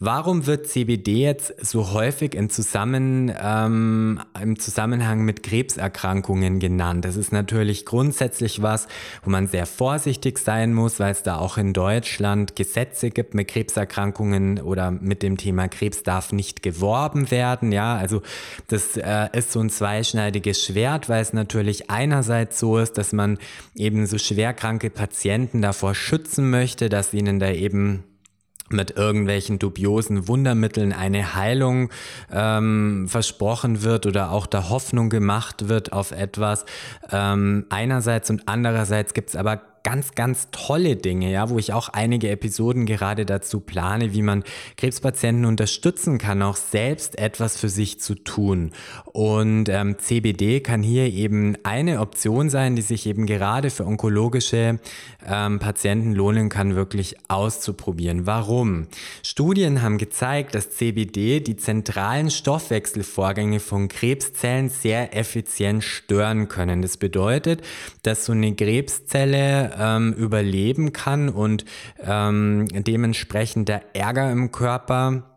Warum 0.00 0.46
wird 0.46 0.66
CBD 0.66 1.22
jetzt 1.22 1.54
so 1.64 1.92
häufig 1.92 2.34
in 2.34 2.50
Zusammen, 2.50 3.32
ähm, 3.40 4.20
im 4.42 4.58
Zusammenhang 4.58 5.24
mit 5.24 5.44
Krebserkrankungen 5.44 6.58
genannt? 6.58 7.04
Das 7.04 7.14
ist 7.14 7.30
natürlich 7.30 7.86
grundsätzlich 7.86 8.60
was, 8.60 8.88
wo 9.22 9.30
man 9.30 9.46
sehr 9.46 9.66
vorsichtig 9.66 10.38
sein 10.38 10.74
muss, 10.74 10.98
weil 10.98 11.12
es 11.12 11.22
da 11.22 11.38
auch 11.38 11.58
in 11.58 11.72
Deutschland 11.72 12.56
Gesetze 12.56 13.10
gibt 13.10 13.34
mit 13.34 13.46
Krebserkrankungen 13.46 14.60
oder 14.60 14.90
mit 14.90 15.22
dem 15.22 15.36
Thema 15.36 15.68
Krebs 15.68 16.02
darf 16.02 16.32
nicht 16.32 16.64
geworben 16.64 17.30
werden. 17.30 17.70
Ja, 17.70 17.96
also 17.96 18.20
das 18.66 18.96
äh, 18.96 19.28
ist 19.32 19.52
so 19.52 19.60
ein 19.60 19.70
zweischneidiges 19.70 20.60
Schwert, 20.64 21.08
weil 21.08 21.22
es 21.22 21.32
natürlich 21.32 21.88
einerseits 21.88 22.58
so 22.58 22.78
ist, 22.78 22.98
dass 22.98 23.12
man 23.12 23.38
eben 23.76 24.06
so 24.06 24.18
schwerkranke 24.18 24.90
Patienten 24.90 25.62
davor 25.62 25.94
schützen 25.94 26.50
möchte, 26.50 26.88
dass 26.88 27.14
ihnen 27.14 27.38
da 27.38 27.52
eben 27.52 28.02
mit 28.70 28.96
irgendwelchen 28.96 29.58
dubiosen 29.58 30.26
Wundermitteln 30.26 30.92
eine 30.92 31.34
Heilung 31.34 31.90
ähm, 32.32 33.06
versprochen 33.08 33.82
wird 33.82 34.06
oder 34.06 34.30
auch 34.30 34.46
da 34.46 34.68
Hoffnung 34.68 35.10
gemacht 35.10 35.68
wird 35.68 35.92
auf 35.92 36.12
etwas. 36.12 36.64
Ähm, 37.10 37.66
einerseits 37.68 38.30
und 38.30 38.42
andererseits 38.46 39.14
gibt 39.14 39.30
es 39.30 39.36
aber 39.36 39.60
ganz, 39.84 40.14
ganz 40.14 40.48
tolle 40.50 40.96
Dinge, 40.96 41.30
ja, 41.30 41.50
wo 41.50 41.58
ich 41.58 41.72
auch 41.72 41.90
einige 41.90 42.30
Episoden 42.30 42.86
gerade 42.86 43.26
dazu 43.26 43.60
plane, 43.60 44.14
wie 44.14 44.22
man 44.22 44.42
Krebspatienten 44.76 45.44
unterstützen 45.44 46.18
kann, 46.18 46.42
auch 46.42 46.56
selbst 46.56 47.18
etwas 47.18 47.58
für 47.58 47.68
sich 47.68 48.00
zu 48.00 48.14
tun. 48.14 48.72
Und 49.12 49.68
ähm, 49.68 49.98
CBD 49.98 50.60
kann 50.60 50.82
hier 50.82 51.12
eben 51.12 51.56
eine 51.64 52.00
Option 52.00 52.48
sein, 52.48 52.76
die 52.76 52.82
sich 52.82 53.06
eben 53.06 53.26
gerade 53.26 53.70
für 53.70 53.86
onkologische 53.86 54.80
ähm, 55.26 55.58
Patienten 55.58 56.14
lohnen 56.14 56.48
kann, 56.48 56.74
wirklich 56.74 57.16
auszuprobieren. 57.28 58.26
Warum? 58.26 58.86
Studien 59.22 59.82
haben 59.82 59.98
gezeigt, 59.98 60.54
dass 60.54 60.70
CBD 60.70 61.40
die 61.40 61.56
zentralen 61.56 62.30
Stoffwechselvorgänge 62.30 63.60
von 63.60 63.88
Krebszellen 63.88 64.70
sehr 64.70 65.14
effizient 65.14 65.84
stören 65.84 66.48
können. 66.48 66.80
Das 66.80 66.96
bedeutet, 66.96 67.62
dass 68.02 68.24
so 68.24 68.32
eine 68.32 68.54
Krebszelle 68.54 69.73
ähm, 69.78 70.12
überleben 70.12 70.92
kann 70.92 71.28
und 71.28 71.64
ähm, 72.02 72.66
dementsprechend 72.70 73.68
der 73.68 73.94
Ärger 73.94 74.30
im 74.30 74.52
Körper 74.52 75.33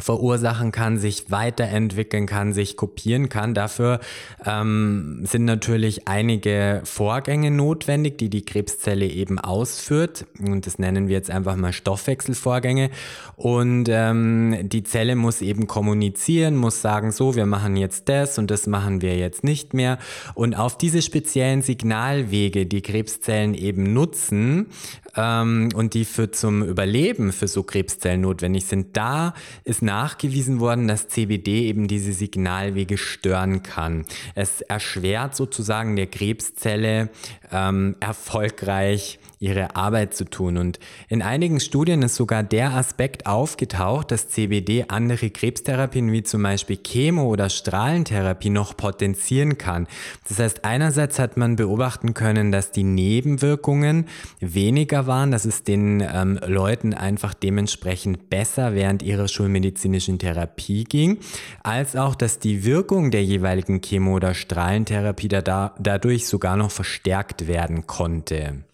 verursachen 0.00 0.72
kann, 0.72 0.98
sich 0.98 1.30
weiterentwickeln 1.30 2.26
kann, 2.26 2.52
sich 2.52 2.76
kopieren 2.76 3.28
kann. 3.28 3.54
Dafür 3.54 4.00
ähm, 4.44 5.20
sind 5.24 5.44
natürlich 5.44 6.08
einige 6.08 6.80
Vorgänge 6.84 7.50
notwendig, 7.50 8.18
die 8.18 8.30
die 8.30 8.44
Krebszelle 8.44 9.06
eben 9.06 9.38
ausführt. 9.38 10.26
Und 10.40 10.66
das 10.66 10.78
nennen 10.78 11.08
wir 11.08 11.16
jetzt 11.16 11.30
einfach 11.30 11.56
mal 11.56 11.72
Stoffwechselvorgänge. 11.72 12.90
Und 13.36 13.88
ähm, 13.90 14.68
die 14.68 14.82
Zelle 14.82 15.14
muss 15.14 15.42
eben 15.42 15.66
kommunizieren, 15.66 16.56
muss 16.56 16.80
sagen, 16.80 17.12
so, 17.12 17.36
wir 17.36 17.46
machen 17.46 17.76
jetzt 17.76 18.08
das 18.08 18.38
und 18.38 18.50
das 18.50 18.66
machen 18.66 19.02
wir 19.02 19.16
jetzt 19.16 19.44
nicht 19.44 19.74
mehr. 19.74 19.98
Und 20.34 20.54
auf 20.54 20.78
diese 20.78 21.02
speziellen 21.02 21.62
Signalwege, 21.62 22.66
die 22.66 22.82
Krebszellen 22.82 23.54
eben 23.54 23.92
nutzen, 23.92 24.68
ähm, 25.16 25.68
und 25.74 25.94
die 25.94 26.04
für 26.04 26.30
zum 26.30 26.62
Überleben 26.62 27.32
für 27.32 27.48
so 27.48 27.62
Krebszellen 27.62 28.22
notwendig 28.22 28.64
sind, 28.66 28.96
da 28.96 29.34
ist 29.64 29.81
nachgewiesen 29.82 30.60
worden, 30.60 30.88
dass 30.88 31.08
CBD 31.08 31.66
eben 31.66 31.88
diese 31.88 32.12
Signalwege 32.12 32.98
stören 32.98 33.62
kann. 33.62 34.04
Es 34.34 34.60
erschwert 34.62 35.36
sozusagen 35.36 35.96
der 35.96 36.06
Krebszelle 36.06 37.10
ähm, 37.50 37.96
erfolgreich 38.00 39.18
ihre 39.42 39.74
Arbeit 39.74 40.14
zu 40.14 40.24
tun. 40.24 40.56
Und 40.56 40.78
in 41.08 41.20
einigen 41.20 41.58
Studien 41.58 42.02
ist 42.02 42.14
sogar 42.14 42.44
der 42.44 42.74
Aspekt 42.74 43.26
aufgetaucht, 43.26 44.12
dass 44.12 44.28
CBD 44.28 44.84
andere 44.86 45.30
Krebstherapien 45.30 46.12
wie 46.12 46.22
zum 46.22 46.44
Beispiel 46.44 46.76
Chemo- 46.76 47.26
oder 47.26 47.50
Strahlentherapie 47.50 48.50
noch 48.50 48.76
potenzieren 48.76 49.58
kann. 49.58 49.88
Das 50.28 50.38
heißt, 50.38 50.64
einerseits 50.64 51.18
hat 51.18 51.36
man 51.36 51.56
beobachten 51.56 52.14
können, 52.14 52.52
dass 52.52 52.70
die 52.70 52.84
Nebenwirkungen 52.84 54.06
weniger 54.38 55.08
waren, 55.08 55.32
dass 55.32 55.44
es 55.44 55.64
den 55.64 56.00
ähm, 56.00 56.38
Leuten 56.46 56.94
einfach 56.94 57.34
dementsprechend 57.34 58.30
besser 58.30 58.74
während 58.74 59.02
ihrer 59.02 59.26
schulmedizinischen 59.72 60.18
Therapie 60.18 60.84
ging, 60.84 61.18
als 61.62 61.96
auch, 61.96 62.14
dass 62.14 62.38
die 62.38 62.64
Wirkung 62.64 63.10
der 63.10 63.24
jeweiligen 63.24 63.80
Chemo- 63.80 64.14
oder 64.14 64.34
Strahlentherapie 64.34 65.28
da, 65.28 65.74
dadurch 65.78 66.26
sogar 66.26 66.56
noch 66.56 66.70
verstärkt 66.70 67.46
werden 67.46 67.86
konnte. 67.86 68.64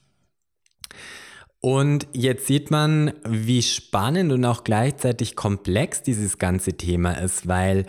Und 1.61 2.07
jetzt 2.13 2.47
sieht 2.47 2.71
man, 2.71 3.13
wie 3.29 3.63
spannend 3.63 4.33
und 4.33 4.45
auch 4.45 4.63
gleichzeitig 4.63 5.35
komplex 5.35 6.03
dieses 6.03 6.39
ganze 6.39 6.75
Thema 6.75 7.13
ist, 7.13 7.49
weil 7.49 7.85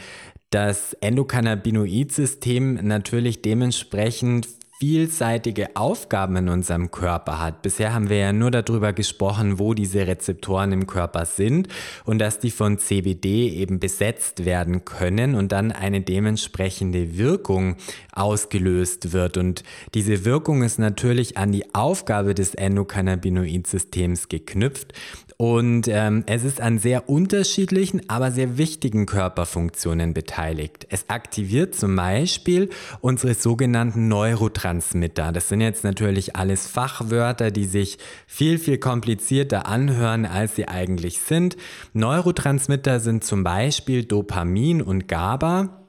das 0.49 0.93
Endokannabinoid-System 0.93 2.79
natürlich 2.81 3.43
dementsprechend 3.43 4.47
vielseitige 4.79 5.75
Aufgaben 5.75 6.38
in 6.38 6.48
unserem 6.48 6.89
Körper 6.89 7.39
hat. 7.39 7.62
Bisher 7.62 7.93
haben 7.93 8.07
wir 8.07 8.15
ja 8.15 8.31
nur 8.31 8.50
darüber 8.50 8.93
gesprochen, 8.93 9.59
wo 9.59 9.74
diese 9.74 10.07
Rezeptoren 10.07 10.71
im 10.71 10.88
Körper 10.88 11.25
sind 11.25 11.67
und 12.05 12.19
dass 12.19 12.39
die 12.39 12.50
von 12.50 12.77
CBD 12.77 13.50
eben 13.50 13.79
besetzt 13.81 14.45
werden 14.45 14.86
können 14.86 15.36
und 15.36 15.51
dann 15.51 15.74
eine 15.74 16.00
dementsprechende 16.00 17.17
Wirkung 17.17 17.75
ausgelöst 18.13 19.12
wird. 19.12 19.36
Und 19.36 19.63
diese 19.95 20.24
Wirkung 20.24 20.63
ist 20.63 20.79
natürlich 20.79 21.36
an 21.36 21.51
die 21.51 21.75
Aufgabe 21.75 22.33
des 22.33 22.55
Endokannabinoid-Systems 22.55 24.29
geknüpft 24.29 24.93
und 25.41 25.88
ähm, 25.88 26.25
es 26.25 26.43
ist 26.43 26.60
an 26.60 26.79
sehr 26.79 27.08
unterschiedlichen, 27.08 28.10
aber 28.10 28.29
sehr 28.29 28.58
wichtigen 28.58 29.05
Körperfunktionen 29.05 30.13
beteiligt. 30.13 30.86
Es 30.89 31.10
aktiviert 31.10 31.75
zum 31.75 31.96
Beispiel 31.96 32.69
unsere 33.00 33.34
sogenannten 33.36 34.10
Neurotransmitter. 34.10 35.31
Das 35.31 35.48
sind 35.48 35.62
jetzt 35.62 35.86
natürlich 35.86 36.36
alles 36.36 36.67
Fachwörter, 36.67 37.51
die 37.51 37.63
sich 37.63 38.00
viel, 38.27 38.58
viel 38.60 38.79
komplizierter 38.79 39.65
anhören, 39.65 40.25
als 40.25 40.58
sie 40.58 40.67
eigentlich 40.67 41.22
sind. 41.22 41.55
Neurotransmitter 41.93 43.00
sind 43.00 43.24
zum 43.24 43.46
Beispiel 43.46 44.03
Dopamin 44.03 44.81
und 44.81 45.08
GABA. 45.08 45.86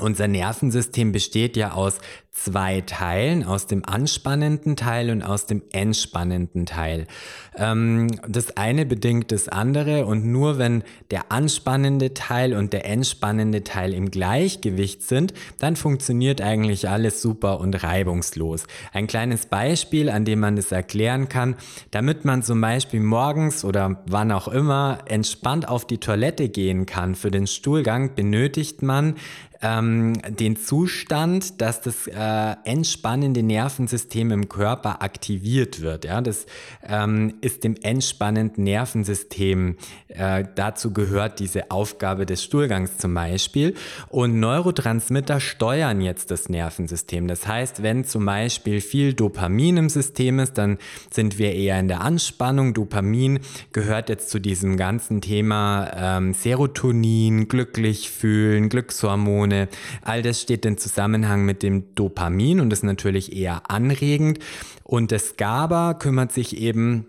Unser 0.00 0.28
Nervensystem 0.28 1.12
besteht 1.12 1.58
ja 1.58 1.72
aus 1.72 1.98
zwei 2.42 2.80
Teilen, 2.82 3.44
aus 3.44 3.66
dem 3.66 3.84
anspannenden 3.84 4.76
Teil 4.76 5.10
und 5.10 5.22
aus 5.22 5.46
dem 5.46 5.62
entspannenden 5.72 6.66
Teil. 6.66 7.06
Ähm, 7.56 8.08
das 8.26 8.56
eine 8.56 8.86
bedingt 8.86 9.32
das 9.32 9.48
andere 9.48 10.06
und 10.06 10.24
nur 10.24 10.58
wenn 10.58 10.84
der 11.10 11.32
anspannende 11.32 12.14
Teil 12.14 12.54
und 12.54 12.72
der 12.72 12.86
entspannende 12.86 13.64
Teil 13.64 13.92
im 13.92 14.10
Gleichgewicht 14.10 15.02
sind, 15.02 15.34
dann 15.58 15.76
funktioniert 15.76 16.40
eigentlich 16.40 16.88
alles 16.88 17.22
super 17.22 17.60
und 17.60 17.82
reibungslos. 17.82 18.66
Ein 18.92 19.06
kleines 19.06 19.46
Beispiel, 19.46 20.08
an 20.08 20.24
dem 20.24 20.40
man 20.40 20.56
das 20.56 20.72
erklären 20.72 21.28
kann, 21.28 21.56
damit 21.90 22.24
man 22.24 22.42
zum 22.42 22.60
Beispiel 22.60 23.00
morgens 23.00 23.64
oder 23.64 24.02
wann 24.06 24.32
auch 24.32 24.48
immer 24.48 24.98
entspannt 25.06 25.68
auf 25.68 25.86
die 25.86 25.98
Toilette 25.98 26.48
gehen 26.48 26.86
kann 26.86 27.14
für 27.14 27.30
den 27.30 27.46
Stuhlgang, 27.46 28.14
benötigt 28.14 28.82
man 28.82 29.16
ähm, 29.62 30.14
den 30.28 30.56
Zustand, 30.56 31.60
dass 31.60 31.80
das 31.80 32.06
äh, 32.06 32.12
entspannende 32.64 33.42
Nervensystem 33.42 34.30
im 34.30 34.48
Körper 34.48 35.02
aktiviert 35.02 35.80
wird. 35.80 36.04
Ja? 36.04 36.20
Das 36.20 36.46
ähm, 36.86 37.34
ist 37.40 37.64
dem 37.64 37.76
entspannenden 37.82 38.64
Nervensystem, 38.64 39.76
äh, 40.08 40.44
dazu 40.54 40.92
gehört 40.92 41.40
diese 41.40 41.70
Aufgabe 41.70 42.26
des 42.26 42.42
Stuhlgangs 42.42 42.98
zum 42.98 43.14
Beispiel. 43.14 43.74
Und 44.08 44.40
Neurotransmitter 44.40 45.40
steuern 45.40 46.00
jetzt 46.00 46.30
das 46.30 46.48
Nervensystem. 46.48 47.28
Das 47.28 47.46
heißt, 47.46 47.82
wenn 47.82 48.04
zum 48.04 48.24
Beispiel 48.24 48.80
viel 48.80 49.14
Dopamin 49.14 49.76
im 49.76 49.88
System 49.88 50.38
ist, 50.38 50.58
dann 50.58 50.78
sind 51.10 51.38
wir 51.38 51.54
eher 51.54 51.78
in 51.78 51.88
der 51.88 52.00
Anspannung. 52.00 52.74
Dopamin 52.74 53.40
gehört 53.72 54.08
jetzt 54.08 54.30
zu 54.30 54.40
diesem 54.40 54.76
ganzen 54.76 55.20
Thema 55.20 55.90
ähm, 55.94 56.34
Serotonin, 56.34 57.48
glücklich 57.48 58.10
fühlen, 58.10 58.68
Glückshormone, 58.68 59.38
Hormone. 59.38 59.68
All 60.02 60.22
das 60.22 60.40
steht 60.40 60.64
in 60.64 60.78
Zusammenhang 60.78 61.44
mit 61.44 61.62
dem 61.62 61.94
Dopamin 61.94 62.17
und 62.60 62.72
ist 62.72 62.84
natürlich 62.84 63.34
eher 63.34 63.70
anregend. 63.70 64.38
Und 64.84 65.12
das 65.12 65.36
GABA 65.36 65.94
kümmert 65.94 66.32
sich 66.32 66.56
eben 66.56 67.06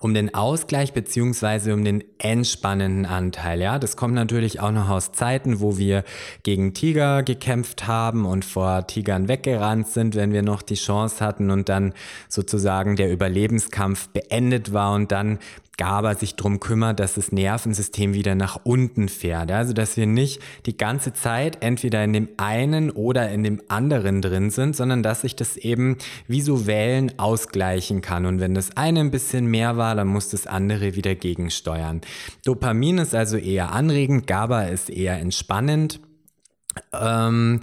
um 0.00 0.14
den 0.14 0.34
Ausgleich 0.34 0.92
beziehungsweise 0.92 1.74
um 1.74 1.84
den 1.84 2.02
entspannenden 2.18 3.06
Anteil. 3.06 3.60
Ja, 3.60 3.78
das 3.78 3.96
kommt 3.96 4.14
natürlich 4.14 4.60
auch 4.60 4.70
noch 4.72 4.88
aus 4.88 5.12
Zeiten, 5.12 5.60
wo 5.60 5.76
wir 5.76 6.04
gegen 6.42 6.72
Tiger 6.72 7.22
gekämpft 7.22 7.86
haben 7.86 8.24
und 8.24 8.44
vor 8.44 8.86
Tigern 8.86 9.28
weggerannt 9.28 9.88
sind, 9.88 10.14
wenn 10.14 10.32
wir 10.32 10.42
noch 10.42 10.62
die 10.62 10.74
Chance 10.74 11.24
hatten 11.24 11.50
und 11.50 11.68
dann 11.68 11.92
sozusagen 12.28 12.96
der 12.96 13.12
Überlebenskampf 13.12 14.08
beendet 14.08 14.72
war 14.72 14.94
und 14.94 15.12
dann 15.12 15.38
GABA 15.78 16.14
sich 16.16 16.36
darum 16.36 16.60
kümmert, 16.60 17.00
dass 17.00 17.14
das 17.14 17.32
Nervensystem 17.32 18.14
wieder 18.14 18.34
nach 18.34 18.60
unten 18.64 19.08
fährt. 19.08 19.50
Also 19.50 19.72
dass 19.72 19.96
wir 19.96 20.06
nicht 20.06 20.40
die 20.66 20.76
ganze 20.76 21.12
Zeit 21.12 21.62
entweder 21.62 22.04
in 22.04 22.12
dem 22.12 22.28
einen 22.36 22.90
oder 22.90 23.30
in 23.30 23.42
dem 23.42 23.62
anderen 23.68 24.20
drin 24.20 24.50
sind, 24.50 24.76
sondern 24.76 25.02
dass 25.02 25.22
sich 25.22 25.34
das 25.34 25.56
eben 25.56 25.96
wie 26.28 26.42
so 26.42 26.66
Wellen 26.66 27.18
ausgleichen 27.18 28.02
kann. 28.02 28.26
Und 28.26 28.40
wenn 28.40 28.54
das 28.54 28.76
eine 28.76 29.00
ein 29.00 29.10
bisschen 29.10 29.46
mehr 29.46 29.76
war, 29.76 29.94
dann 29.94 30.08
muss 30.08 30.28
das 30.28 30.46
andere 30.46 30.94
wieder 30.94 31.14
gegensteuern. 31.14 32.02
Dopamin 32.44 32.98
ist 32.98 33.14
also 33.14 33.36
eher 33.36 33.72
anregend, 33.72 34.26
GABA 34.26 34.64
ist 34.64 34.90
eher 34.90 35.18
entspannend. 35.18 36.00
Ähm, 36.92 37.60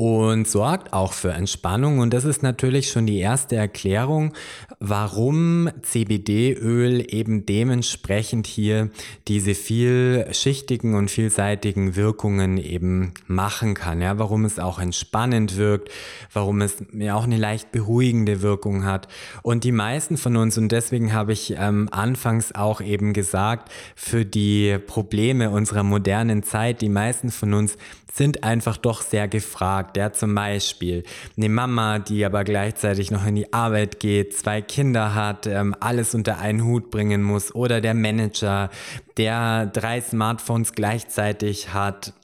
und 0.00 0.46
sorgt 0.46 0.92
auch 0.92 1.12
für 1.12 1.32
Entspannung. 1.32 1.98
Und 1.98 2.14
das 2.14 2.24
ist 2.24 2.40
natürlich 2.44 2.88
schon 2.88 3.04
die 3.04 3.18
erste 3.18 3.56
Erklärung, 3.56 4.32
warum 4.78 5.68
CBD-Öl 5.82 7.04
eben 7.12 7.44
dementsprechend 7.46 8.46
hier 8.46 8.90
diese 9.26 9.56
vielschichtigen 9.56 10.94
und 10.94 11.10
vielseitigen 11.10 11.96
Wirkungen 11.96 12.58
eben 12.58 13.12
machen 13.26 13.74
kann. 13.74 14.00
Ja, 14.00 14.20
warum 14.20 14.44
es 14.44 14.60
auch 14.60 14.78
entspannend 14.78 15.56
wirkt, 15.56 15.90
warum 16.32 16.60
es 16.60 16.76
ja 16.92 17.16
auch 17.16 17.24
eine 17.24 17.36
leicht 17.36 17.72
beruhigende 17.72 18.40
Wirkung 18.40 18.84
hat. 18.84 19.08
Und 19.42 19.64
die 19.64 19.72
meisten 19.72 20.16
von 20.16 20.36
uns, 20.36 20.56
und 20.58 20.70
deswegen 20.70 21.12
habe 21.12 21.32
ich 21.32 21.56
ähm, 21.58 21.88
anfangs 21.90 22.54
auch 22.54 22.80
eben 22.80 23.14
gesagt, 23.14 23.72
für 23.96 24.24
die 24.24 24.78
Probleme 24.78 25.50
unserer 25.50 25.82
modernen 25.82 26.44
Zeit, 26.44 26.82
die 26.82 26.88
meisten 26.88 27.32
von 27.32 27.52
uns 27.52 27.76
sind 28.18 28.42
einfach 28.42 28.76
doch 28.76 29.02
sehr 29.02 29.28
gefragt. 29.28 29.87
Der 29.94 30.12
zum 30.12 30.34
Beispiel 30.34 31.04
eine 31.36 31.48
Mama, 31.48 31.98
die 31.98 32.24
aber 32.24 32.44
gleichzeitig 32.44 33.10
noch 33.10 33.26
in 33.26 33.34
die 33.34 33.52
Arbeit 33.52 34.00
geht, 34.00 34.36
zwei 34.36 34.62
Kinder 34.62 35.14
hat, 35.14 35.46
ähm, 35.46 35.74
alles 35.80 36.14
unter 36.14 36.38
einen 36.38 36.64
Hut 36.64 36.90
bringen 36.90 37.22
muss. 37.22 37.54
Oder 37.54 37.80
der 37.80 37.94
Manager, 37.94 38.70
der 39.16 39.66
drei 39.66 40.00
Smartphones 40.00 40.72
gleichzeitig 40.72 41.72
hat 41.72 42.14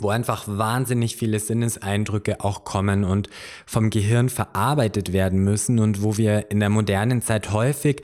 wo 0.00 0.10
einfach 0.10 0.44
wahnsinnig 0.46 1.16
viele 1.16 1.40
Sinneseindrücke 1.40 2.40
auch 2.44 2.64
kommen 2.64 3.04
und 3.04 3.28
vom 3.66 3.90
Gehirn 3.90 4.28
verarbeitet 4.28 5.12
werden 5.12 5.40
müssen 5.40 5.78
und 5.78 6.02
wo 6.02 6.16
wir 6.16 6.50
in 6.50 6.60
der 6.60 6.70
modernen 6.70 7.20
Zeit 7.20 7.52
häufig 7.52 8.02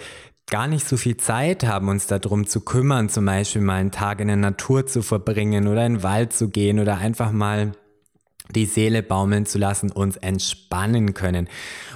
gar 0.50 0.67
nicht 0.67 0.87
so 0.87 0.97
viel 0.97 1.17
Zeit 1.17 1.64
haben, 1.64 1.88
uns 1.88 2.07
darum 2.07 2.47
zu 2.47 2.61
kümmern, 2.61 3.09
zum 3.09 3.25
Beispiel 3.25 3.62
mal 3.62 3.76
einen 3.76 3.91
Tag 3.91 4.21
in 4.21 4.29
der 4.29 4.37
Natur 4.37 4.87
zu 4.87 5.03
verbringen 5.03 5.69
oder 5.69 5.87
in 5.87 5.95
den 5.95 6.03
Wald 6.03 6.33
zu 6.33 6.49
gehen 6.49 6.81
oder 6.81 6.99
einfach 6.99 7.33
mal 7.33 7.73
die 8.51 8.67
Seele 8.67 9.03
baumeln 9.03 9.47
zu 9.47 9.59
lassen, 9.59 9.91
uns 9.91 10.19
entspannen 10.19 11.15
können. 11.15 11.49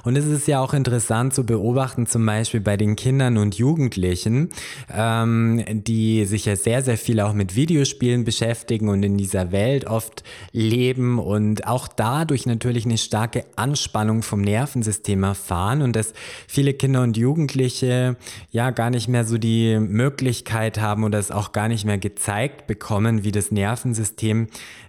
Und 0.02 0.16
es 0.16 0.24
ist 0.24 0.48
ja 0.48 0.60
auch 0.60 0.72
interessant 0.72 1.34
zu 1.34 1.44
beobachten, 1.44 2.06
zum 2.06 2.24
Beispiel 2.24 2.60
bei 2.60 2.78
den 2.78 2.96
Kindern 2.96 3.36
und 3.36 3.56
Jugendlichen, 3.56 4.48
ähm, 4.90 5.62
die 5.68 6.24
sich 6.24 6.46
ja 6.46 6.56
sehr, 6.56 6.82
sehr 6.82 6.96
viel 6.96 7.20
auch 7.20 7.34
mit 7.34 7.54
Videospielen 7.54 8.24
beschäftigen 8.24 8.88
und 8.88 9.02
in 9.02 9.18
dieser 9.18 9.52
Welt 9.52 9.86
oft 9.86 10.24
leben 10.52 11.18
und 11.18 11.66
auch 11.66 11.86
dadurch 11.86 12.46
natürlich 12.46 12.86
eine 12.86 12.96
starke 12.96 13.44
Anspannung 13.56 14.22
vom 14.22 14.40
Nervensystem 14.40 15.24
erfahren 15.24 15.82
und 15.82 15.94
dass 15.94 16.14
viele 16.46 16.72
Kinder 16.72 17.02
und 17.02 17.18
Jugendliche 17.18 18.16
ja 18.50 18.70
gar 18.70 18.88
nicht 18.88 19.08
mehr 19.08 19.24
so 19.24 19.36
die 19.36 19.78
Möglichkeit 19.78 20.80
haben 20.80 21.04
oder 21.04 21.18
es 21.18 21.30
auch 21.30 21.52
gar 21.52 21.68
nicht 21.68 21.84
mehr 21.84 21.98
gezeigt 21.98 22.66
bekommen, 22.66 23.22
wie 23.22 23.32
das 23.32 23.50
Nervensystem 23.50 24.46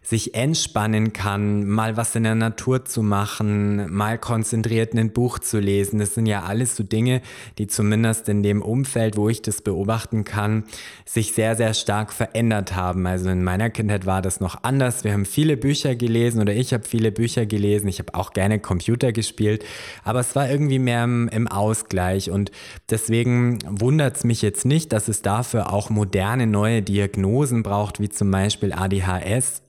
sich 0.10 0.34
entspannen 0.34 1.13
kann, 1.13 1.49
mal 1.50 1.98
was 1.98 2.15
in 2.15 2.24
der 2.24 2.36
Natur 2.36 2.86
zu 2.86 3.01
machen, 3.03 3.91
mal 3.94 4.18
konzentriert 4.18 4.94
ein 4.94 5.12
Buch 5.12 5.39
zu 5.39 5.60
lesen. 5.60 6.00
Das 6.00 6.15
sind 6.15 6.25
ja 6.25 6.44
alles 6.44 6.75
so 6.75 6.84
Dinge, 6.84 7.22
die 7.58 7.68
zumindest 7.68 8.29
in 8.29 8.44
dem 8.44 8.62
Umfeld, 8.62 9.18
wo 9.18 9.29
ich 9.29 9.41
das 9.41 9.62
beobachten 9.62 10.24
kann, 10.24 10.63
sich 11.06 11.34
sehr, 11.34 11.56
sehr 11.56 11.74
stark 11.74 12.13
verändert 12.13 12.75
haben. 12.75 13.06
Also 13.08 13.29
in 13.29 13.44
meiner 13.44 13.70
Kindheit 13.70 14.06
war 14.06 14.22
das 14.22 14.39
noch 14.39 14.63
anders. 14.63 15.03
Wir 15.03 15.13
haben 15.13 15.25
viele 15.25 15.58
Bücher 15.58 15.96
gelesen 15.96 16.41
oder 16.41 16.53
ich 16.53 16.74
habe 16.74 16.84
viele 16.84 17.12
Bücher 17.12 17.46
gelesen. 17.46 17.88
Ich 17.88 18.00
habe 18.00 18.13
auch 18.15 18.34
gerne 18.34 18.60
Computer 18.60 19.12
gespielt, 19.12 19.63
aber 20.03 20.20
es 20.20 20.36
war 20.36 20.50
irgendwie 20.50 20.79
mehr 20.79 21.03
im, 21.03 21.27
im 21.29 21.48
Ausgleich 21.48 22.32
und 22.32 22.51
deswegen 22.89 23.60
wundert 23.65 24.18
es 24.18 24.24
mich 24.24 24.41
jetzt 24.41 24.65
nicht, 24.65 24.94
dass 24.94 25.08
es 25.08 25.22
dafür 25.22 25.74
auch 25.74 25.89
moderne 25.89 26.48
neue 26.48 26.82
Diagnosen 26.82 27.63
braucht, 27.63 28.00
wie 28.00 28.10
zum 28.10 28.32
Beispiel 28.32 28.74
ADHS 28.74 29.63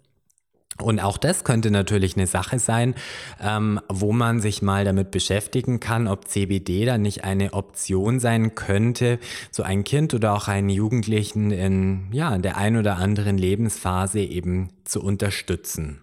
und 0.83 1.01
auch 1.01 1.19
das 1.19 1.45
könnte 1.45 1.71
natürlich 1.71 2.17
eine 2.17 2.27
Sache 2.27 2.59
sein, 2.59 2.95
ähm, 3.41 3.81
wo 3.89 4.13
man 4.13 4.41
sich 4.41 4.63
mal 4.63 4.85
damit 4.85 5.11
beschäftigen 5.11 5.81
kann, 5.81 6.09
ob 6.09 6.29
CBD 6.29 6.85
dann 6.85 7.03
nicht 7.03 7.25
eine 7.25 7.53
Option 7.53 8.21
sein 8.21 8.55
könnte, 8.55 9.19
so 9.51 9.63
ein 9.63 9.85
Kind 9.85 10.15
oder 10.15 10.35
auch 10.35 10.49
einen 10.49 10.71
Jugendlichen 10.71 11.51
in 11.51 12.09
ja, 12.13 12.35
in 12.35 12.43
der 12.43 12.57
ein 12.57 12.77
oder 12.77 12.97
anderen 12.97 13.39
Lebensphase 13.39 14.21
eben 14.21 14.69
zu 14.85 15.03
unterstützen. 15.03 16.03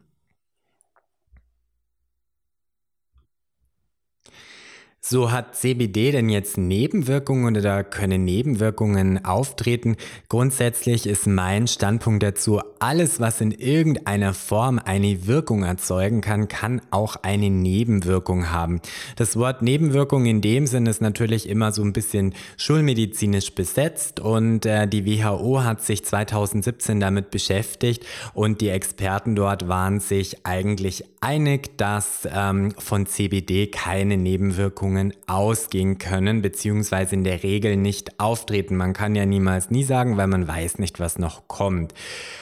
So 5.10 5.32
hat 5.32 5.56
CBD 5.56 6.12
denn 6.12 6.28
jetzt 6.28 6.58
Nebenwirkungen 6.58 7.56
oder 7.56 7.86
können 7.86 8.26
Nebenwirkungen 8.26 9.24
auftreten? 9.24 9.96
Grundsätzlich 10.28 11.08
ist 11.08 11.28
mein 11.28 11.68
Standpunkt 11.68 12.24
dazu, 12.24 12.60
alles, 12.80 13.22
was 13.22 13.40
in 13.40 13.52
irgendeiner 13.52 14.34
Form 14.34 14.82
eine 14.84 15.26
Wirkung 15.26 15.64
erzeugen 15.64 16.20
kann, 16.20 16.50
kann 16.50 16.82
auch 16.92 17.16
eine 17.24 17.50
Nebenwirkung 17.50 18.52
haben. 18.52 18.82
Das 19.16 19.38
Wort 19.38 19.62
Nebenwirkung 19.62 20.26
in 20.26 20.42
dem 20.42 20.68
Sinn 20.68 20.86
ist 20.88 21.02
natürlich 21.02 21.48
immer 21.48 21.72
so 21.72 21.84
ein 21.84 21.94
bisschen 21.94 22.34
schulmedizinisch 22.58 23.56
besetzt 23.56 24.20
und 24.20 24.66
äh, 24.66 24.90
die 24.90 25.06
WHO 25.06 25.64
hat 25.64 25.84
sich 25.84 26.04
2017 26.04 27.00
damit 27.00 27.32
beschäftigt 27.32 28.06
und 28.34 28.60
die 28.60 28.68
Experten 28.68 29.38
dort 29.38 29.70
waren 29.70 30.02
sich 30.02 30.46
eigentlich 30.46 31.06
einig, 31.22 31.78
dass 31.78 32.28
ähm, 32.30 32.74
von 32.78 33.06
CBD 33.06 33.68
keine 33.68 34.18
Nebenwirkungen 34.18 34.97
Erkrankungen 34.98 35.14
ausgehen 35.28 35.98
können, 35.98 36.42
beziehungsweise 36.42 37.16
in 37.16 37.24
der 37.24 37.44
Regel 37.44 37.78
nicht 37.78 38.20
auftreten. 38.20 38.76
Man 38.76 38.94
kann 38.94 39.16
ja 39.16 39.26
niemals 39.26 39.70
nie 39.70 39.84
sagen, 39.84 40.18
weil 40.18 40.28
man 40.28 40.48
weiß 40.48 40.80
nicht, 40.80 41.00
was 41.00 41.20
noch 41.20 41.48
kommt. 41.48 41.94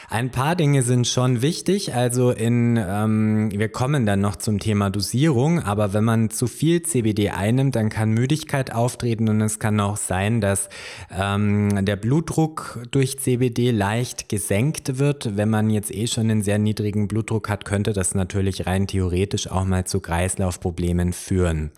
Ein 0.09 0.29
paar 0.29 0.55
Dinge 0.55 0.83
sind 0.83 1.07
schon 1.07 1.41
wichtig. 1.41 1.95
Also 1.95 2.31
in, 2.31 2.77
ähm, 2.77 3.49
wir 3.51 3.69
kommen 3.69 4.05
dann 4.05 4.21
noch 4.21 4.35
zum 4.35 4.59
Thema 4.59 4.89
Dosierung, 4.89 5.59
aber 5.59 5.93
wenn 5.93 6.03
man 6.03 6.29
zu 6.29 6.47
viel 6.47 6.83
CBD 6.83 7.31
einnimmt, 7.31 7.75
dann 7.75 7.89
kann 7.89 8.11
Müdigkeit 8.11 8.73
auftreten 8.73 9.27
und 9.29 9.41
es 9.41 9.59
kann 9.59 9.79
auch 9.79 9.97
sein, 9.97 10.41
dass 10.41 10.69
ähm, 11.11 11.85
der 11.85 11.95
Blutdruck 11.95 12.79
durch 12.91 13.19
CBD 13.19 13.71
leicht 13.71 14.29
gesenkt 14.29 14.99
wird. 14.99 15.35
Wenn 15.35 15.49
man 15.49 15.69
jetzt 15.69 15.93
eh 15.93 16.07
schon 16.07 16.29
einen 16.29 16.43
sehr 16.43 16.59
niedrigen 16.59 17.07
Blutdruck 17.07 17.49
hat, 17.49 17.65
könnte 17.65 17.93
das 17.93 18.13
natürlich 18.13 18.67
rein 18.67 18.87
theoretisch 18.87 19.49
auch 19.49 19.65
mal 19.65 19.85
zu 19.85 19.99
Kreislaufproblemen 19.99 21.13
führen. 21.13 21.71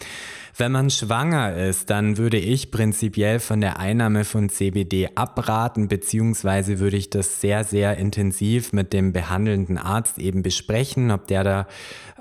Wenn 0.60 0.72
man 0.72 0.90
schwanger 0.90 1.56
ist, 1.56 1.92
dann 1.92 2.18
würde 2.18 2.38
ich 2.38 2.72
prinzipiell 2.72 3.40
von 3.40 3.62
der 3.62 3.78
Einnahme 3.78 4.26
von 4.26 4.50
CBD 4.50 5.10
abraten, 5.14 5.88
beziehungsweise 5.88 6.80
würde 6.80 6.98
ich 6.98 7.12
das 7.12 7.40
sehr, 7.40 7.64
sehr 7.64 7.98
intensiv 7.98 8.74
mit 8.74 8.92
dem 8.92 9.14
behandelnden 9.14 9.78
Arzt 9.78 10.18
eben 10.18 10.42
besprechen, 10.42 11.12
ob 11.12 11.28
der 11.28 11.44
da 11.44 11.68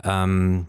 ähm, 0.04 0.68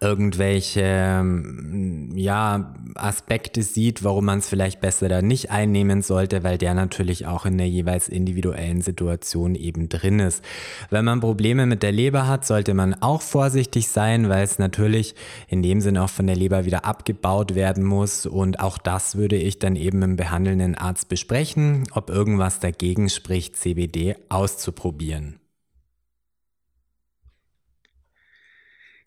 irgendwelche 0.00 0.82
ähm, 0.84 2.10
ja, 2.14 2.74
Aspekte 2.94 3.62
sieht, 3.62 4.04
warum 4.04 4.26
man 4.26 4.38
es 4.38 4.48
vielleicht 4.48 4.80
besser 4.80 5.08
da 5.08 5.22
nicht 5.22 5.50
einnehmen 5.50 6.02
sollte, 6.02 6.44
weil 6.44 6.58
der 6.58 6.74
natürlich 6.74 7.26
auch 7.26 7.46
in 7.46 7.58
der 7.58 7.68
jeweils 7.68 8.08
individuellen 8.08 8.80
Situation 8.80 9.54
eben 9.54 9.88
drin 9.88 10.20
ist. 10.20 10.44
Wenn 10.90 11.04
man 11.04 11.20
Probleme 11.20 11.66
mit 11.66 11.82
der 11.82 11.92
Leber 11.92 12.26
hat, 12.26 12.46
sollte 12.46 12.74
man 12.74 12.94
auch 12.94 13.22
vorsichtig 13.22 13.88
sein, 13.88 14.28
weil 14.28 14.44
es 14.44 14.58
natürlich 14.58 15.14
in 15.48 15.62
dem 15.62 15.80
Sinne 15.80 16.04
auch 16.04 16.10
von 16.10 16.26
der 16.26 16.36
Leber 16.36 16.64
wieder 16.64 16.84
abgebaut 16.84 17.54
werden 17.54 17.84
muss 17.84 18.26
und 18.26 18.60
auch 18.60 18.78
das 18.78 19.16
würde 19.16 19.36
ich 19.36 19.58
dann 19.58 19.76
eben 19.76 20.02
im 20.02 20.16
behandelnden 20.16 20.74
Arzt 20.74 21.08
besprechen, 21.08 21.84
ob 21.92 22.10
irgendwas 22.10 22.60
dagegen 22.60 23.08
spricht, 23.08 23.56
CBD 23.56 24.16
auszuprobieren. 24.28 25.40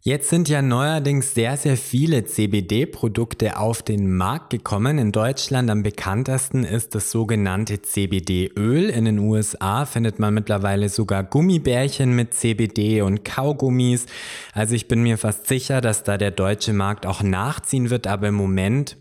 Jetzt 0.04 0.30
sind 0.30 0.50
ja 0.50 0.64
neuerdings 0.64 1.36
sehr, 1.36 1.58
sehr 1.58 1.78
viele 1.78 2.26
CBD-Produkte 2.26 3.58
auf 3.58 3.84
den 3.84 4.18
Markt 4.18 4.50
gekommen. 4.50 4.98
In 4.98 5.12
Deutschland 5.12 5.70
am 5.70 5.84
bekanntesten 5.84 6.64
ist 6.64 6.96
das 6.96 7.12
sogenannte 7.12 7.84
CBD-Öl. 7.84 8.90
In 8.90 9.06
den 9.06 9.20
USA 9.20 9.86
findet 9.86 10.18
man 10.18 10.34
mittlerweile 10.34 10.90
sogar 10.90 11.24
Gummibärchen 11.24 12.16
mit 12.16 12.34
CBD 12.34 13.04
und 13.04 13.24
Kaugummis. 13.24 14.08
Also 14.54 14.74
ich 14.74 14.88
bin 14.88 15.04
mir 15.04 15.20
fast 15.20 15.46
sicher, 15.46 15.82
dass 15.82 16.04
da 16.04 16.18
der 16.18 16.32
deutsche 16.32 16.74
Markt 16.74 17.06
auch 17.06 17.22
nachziehen 17.22 17.92
wird, 17.92 18.08
aber 18.08 18.30
im 18.30 18.36
Moment 18.36 18.98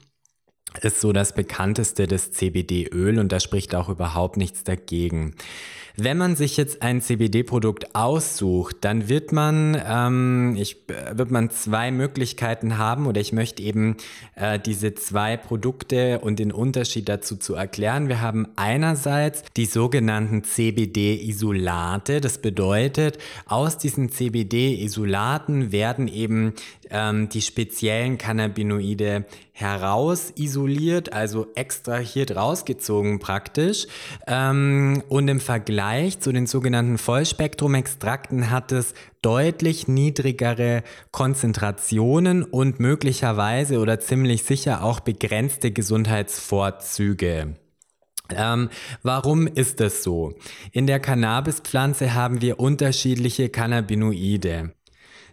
ist 0.83 1.01
so 1.01 1.15
das 1.15 1.35
bekannteste 1.35 2.09
das 2.09 2.31
CBD-Öl 2.31 3.19
und 3.19 3.33
da 3.33 3.41
spricht 3.41 3.75
auch 3.75 3.89
überhaupt 3.89 4.37
nichts 4.37 4.65
dagegen. 4.65 5.35
Wenn 5.97 6.19
man 6.19 6.37
sich 6.37 6.57
jetzt 6.57 6.83
ein 6.83 7.01
CBD-Produkt 7.01 7.95
aussucht, 7.95 8.77
dann 8.83 9.09
wird 9.09 9.33
man, 9.33 9.81
ähm, 9.87 10.57
ich, 10.59 10.77
wird 11.13 11.31
man 11.31 11.51
zwei 11.51 11.91
Möglichkeiten 11.91 12.79
haben 12.79 13.07
oder 13.07 13.21
ich 13.21 13.33
möchte 13.33 13.63
eben 13.63 13.97
äh, 14.37 14.59
diese 14.59 14.95
zwei 14.95 15.37
Produkte 15.37 16.21
und 16.21 16.39
den 16.39 16.53
Unterschied 16.53 17.09
dazu 17.09 17.37
zu 17.37 17.55
erklären. 17.55 18.09
Wir 18.09 18.21
haben 18.21 18.49
einerseits 18.57 19.43
die 19.57 19.67
sogenannten 19.67 20.45
CBD-Isolate. 20.45 22.21
Das 22.21 22.39
bedeutet, 22.39 23.19
aus 23.47 23.79
diesen 23.79 24.11
CBD-Isolaten 24.11 25.73
werden 25.73 26.09
eben 26.09 26.55
ähm, 26.91 27.29
die 27.29 27.43
speziellen 27.43 28.19
Cannabinoide 28.19 29.25
heraus 29.61 30.33
isoliert, 30.37 31.13
also 31.13 31.47
extrahiert 31.55 32.35
rausgezogen 32.35 33.19
praktisch. 33.19 33.87
Ähm, 34.27 35.03
und 35.09 35.29
im 35.29 35.41
Vergleich 35.41 36.21
zu 36.21 36.33
den 36.33 36.47
sogenannten 36.47 36.99
Vollspektrum-Extrakten 36.99 38.51
hat 38.51 38.73
es 38.73 38.95
deutlich 39.23 39.89
niedrigere 39.89 40.83
Konzentrationen 41.11 42.43
und 42.43 42.81
möglicherweise 42.81 43.79
oder 43.79 44.01
ziemlich 44.01 44.45
sicher 44.45 44.83
auch 44.83 45.01
begrenzte 45.01 45.71
Gesundheitsvorzüge. 45.71 47.57
Ähm, 48.35 48.71
warum 49.03 49.47
ist 49.47 49.81
das 49.81 50.03
so? 50.03 50.35
In 50.73 50.87
der 50.87 51.01
Cannabispflanze 51.01 52.15
haben 52.15 52.41
wir 52.41 52.61
unterschiedliche 52.61 53.49
Cannabinoide. 53.49 54.73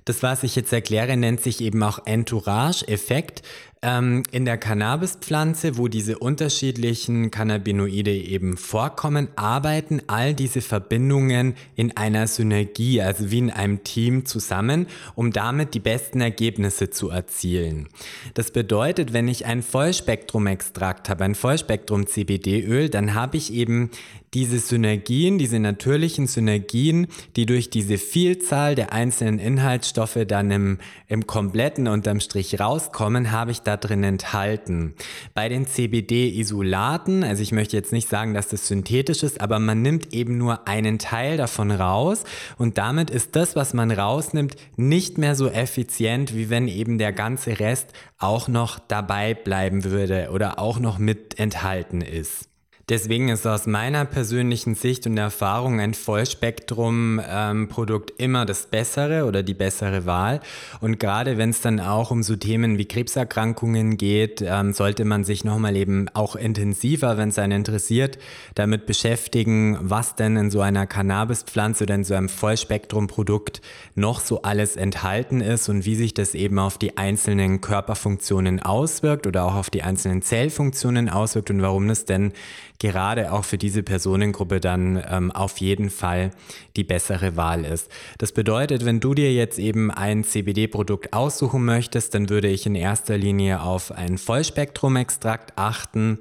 Das, 0.05 0.23
was 0.23 0.43
ich 0.43 0.55
jetzt 0.55 0.71
erkläre, 0.71 1.17
nennt 1.17 1.41
sich 1.41 1.59
eben 1.59 1.83
auch 1.83 2.05
Entourage-Effekt. 2.05 3.41
Ähm, 3.83 4.23
in 4.31 4.45
der 4.45 4.57
Cannabispflanze, 4.57 5.77
wo 5.77 5.87
diese 5.87 6.17
unterschiedlichen 6.17 7.29
Cannabinoide 7.29 8.11
eben 8.11 8.57
vorkommen, 8.57 9.27
arbeiten 9.35 10.01
all 10.07 10.33
diese 10.33 10.61
Verbindungen 10.61 11.53
in 11.75 11.95
einer 11.95 12.25
Synergie, 12.25 13.01
also 13.01 13.29
wie 13.29 13.37
in 13.37 13.51
einem 13.51 13.83
Team 13.83 14.25
zusammen, 14.25 14.87
um 15.13 15.31
damit 15.31 15.75
die 15.75 15.79
besten 15.79 16.21
Ergebnisse 16.21 16.89
zu 16.89 17.09
erzielen. 17.09 17.87
Das 18.33 18.49
bedeutet, 18.49 19.13
wenn 19.13 19.27
ich 19.27 19.45
ein 19.45 19.61
Vollspektrum-Extrakt 19.61 21.07
habe, 21.07 21.23
ein 21.23 21.35
Vollspektrum-CBD-Öl, 21.35 22.89
dann 22.89 23.13
habe 23.13 23.37
ich 23.37 23.53
eben 23.53 23.91
diese 24.33 24.59
Synergien, 24.59 25.37
diese 25.37 25.59
natürlichen 25.59 26.27
Synergien, 26.27 27.07
die 27.35 27.45
durch 27.45 27.69
diese 27.69 27.97
Vielzahl 27.97 28.75
der 28.75 28.91
einzelnen 28.91 29.39
Inhaltsstoffe 29.39 30.19
dann 30.27 30.51
im, 30.51 30.79
im 31.07 31.25
kompletten 31.27 31.87
unterm 31.87 32.19
Strich 32.19 32.59
rauskommen, 32.59 33.31
habe 33.31 33.51
ich 33.51 33.61
da 33.67 33.77
drin 33.77 34.03
enthalten. 34.03 34.93
Bei 35.33 35.49
den 35.49 35.67
CBD-Isolaten, 35.67 37.23
also 37.23 37.43
ich 37.43 37.51
möchte 37.51 37.75
jetzt 37.75 37.91
nicht 37.91 38.09
sagen, 38.09 38.33
dass 38.33 38.47
das 38.47 38.67
synthetisch 38.67 39.23
ist, 39.23 39.41
aber 39.41 39.59
man 39.59 39.81
nimmt 39.81 40.13
eben 40.13 40.37
nur 40.37 40.67
einen 40.67 40.99
Teil 40.99 41.37
davon 41.37 41.71
raus 41.71 42.23
und 42.57 42.77
damit 42.77 43.09
ist 43.09 43.35
das, 43.35 43.55
was 43.55 43.73
man 43.73 43.91
rausnimmt, 43.91 44.55
nicht 44.75 45.17
mehr 45.17 45.35
so 45.35 45.49
effizient, 45.49 46.35
wie 46.35 46.49
wenn 46.49 46.67
eben 46.67 46.97
der 46.97 47.13
ganze 47.13 47.59
Rest 47.59 47.93
auch 48.17 48.47
noch 48.47 48.79
dabei 48.79 49.33
bleiben 49.33 49.83
würde 49.83 50.29
oder 50.31 50.59
auch 50.59 50.79
noch 50.79 50.97
mit 50.97 51.39
enthalten 51.39 52.01
ist. 52.01 52.49
Deswegen 52.89 53.27
ist 53.27 53.45
aus 53.45 53.67
meiner 53.67 54.05
persönlichen 54.05 54.73
Sicht 54.73 55.05
und 55.07 55.17
Erfahrung 55.17 55.81
ein 55.81 55.93
Vollspektrum-Produkt 55.93 58.11
ähm, 58.11 58.15
immer 58.17 58.45
das 58.45 58.67
bessere 58.67 59.25
oder 59.25 59.43
die 59.43 59.55
bessere 59.55 60.05
Wahl. 60.05 60.39
Und 60.79 60.97
gerade 60.97 61.37
wenn 61.37 61.49
es 61.49 61.59
dann 61.59 61.81
auch 61.81 62.11
um 62.11 62.23
so 62.23 62.37
Themen 62.37 62.77
wie 62.77 62.85
Krebserkrankungen 62.85 63.97
geht, 63.97 64.41
ähm, 64.41 64.71
sollte 64.71 65.03
man 65.03 65.25
sich 65.25 65.43
nochmal 65.43 65.75
eben 65.75 66.07
auch 66.13 66.37
intensiver, 66.37 67.17
wenn 67.17 67.27
es 67.27 67.37
einen 67.37 67.57
interessiert, 67.57 68.19
damit 68.55 68.85
beschäftigen, 68.85 69.77
was 69.81 70.15
denn 70.15 70.37
in 70.37 70.49
so 70.49 70.61
einer 70.61 70.87
Cannabispflanze 70.87 71.83
oder 71.83 71.95
in 71.95 72.05
so 72.05 72.13
einem 72.13 72.29
Vollspektrum-Produkt 72.29 73.59
noch 73.95 74.21
so 74.21 74.43
alles 74.43 74.77
enthalten 74.77 75.41
ist 75.41 75.67
und 75.67 75.83
wie 75.83 75.95
sich 75.95 76.13
das 76.13 76.35
eben 76.35 76.57
auf 76.57 76.77
die 76.77 76.95
einzelnen 76.95 77.59
Körperfunktionen 77.59 78.61
auswirkt 78.61 79.27
oder 79.27 79.43
auch 79.43 79.55
auf 79.55 79.69
die 79.69 79.83
einzelnen 79.83 80.21
Zellfunktionen 80.21 81.09
auswirkt 81.09 81.49
und 81.49 81.61
warum 81.61 81.89
das 81.89 82.05
denn 82.05 82.31
gerade 82.79 83.31
auch 83.31 83.43
für 83.43 83.57
diese 83.57 83.83
Personengruppe 83.83 84.59
dann 84.59 85.03
ähm, 85.09 85.31
auf 85.31 85.57
jeden 85.57 85.89
Fall 85.89 86.31
die 86.75 86.83
bessere 86.83 87.35
Wahl 87.35 87.65
ist. 87.65 87.89
Das 88.17 88.31
bedeutet, 88.31 88.85
wenn 88.85 88.99
du 88.99 89.13
dir 89.13 89.33
jetzt 89.33 89.59
eben 89.59 89.91
ein 89.91 90.23
CBD-Produkt 90.23 91.13
aussuchen 91.13 91.65
möchtest, 91.65 92.13
dann 92.13 92.29
würde 92.29 92.47
ich 92.47 92.65
in 92.65 92.75
erster 92.75 93.17
Linie 93.17 93.61
auf 93.61 93.91
ein 93.91 94.17
Vollspektrum-Extrakt 94.17 95.53
achten. 95.57 96.19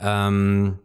Ähm, 0.00 0.78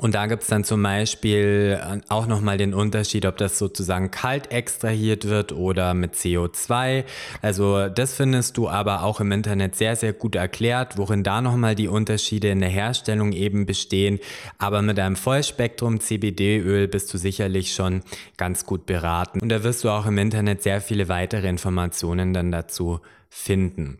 und 0.00 0.14
da 0.14 0.26
gibt's 0.26 0.48
dann 0.48 0.64
zum 0.64 0.82
Beispiel 0.82 1.80
äh, 1.80 2.00
auch 2.08 2.26
nochmal 2.26 2.58
den 2.58 2.74
Unterschied, 2.74 3.26
ob 3.26 3.36
das 3.36 3.58
sozusagen 3.58 4.10
kalt 4.10 4.50
extrahiert 4.50 5.28
wird 5.28 5.52
oder 5.52 5.94
mit 5.94 6.14
CO2. 6.14 7.04
Also 7.42 7.88
das 7.88 8.14
findest 8.14 8.56
du 8.56 8.68
aber 8.68 9.04
auch 9.04 9.20
im 9.20 9.30
Internet 9.30 9.76
sehr, 9.76 9.94
sehr 9.94 10.12
gut 10.12 10.34
erklärt, 10.34 10.98
worin 10.98 11.22
da 11.22 11.40
nochmal 11.40 11.76
die 11.76 11.88
Unterschiede 11.88 12.48
in 12.48 12.60
der 12.60 12.70
Herstellung 12.70 13.32
eben 13.32 13.66
bestehen. 13.66 14.18
Aber 14.58 14.82
mit 14.82 14.98
einem 14.98 15.16
Vollspektrum 15.16 16.00
CBD-Öl 16.00 16.88
bist 16.88 17.14
du 17.14 17.18
sicherlich 17.18 17.72
schon 17.72 18.02
ganz 18.36 18.66
gut 18.66 18.86
beraten. 18.86 19.40
Und 19.40 19.48
da 19.48 19.62
wirst 19.62 19.84
du 19.84 19.90
auch 19.90 20.06
im 20.06 20.18
Internet 20.18 20.62
sehr 20.62 20.80
viele 20.80 21.08
weitere 21.08 21.48
Informationen 21.48 22.34
dann 22.34 22.50
dazu 22.50 23.00
finden. 23.36 23.98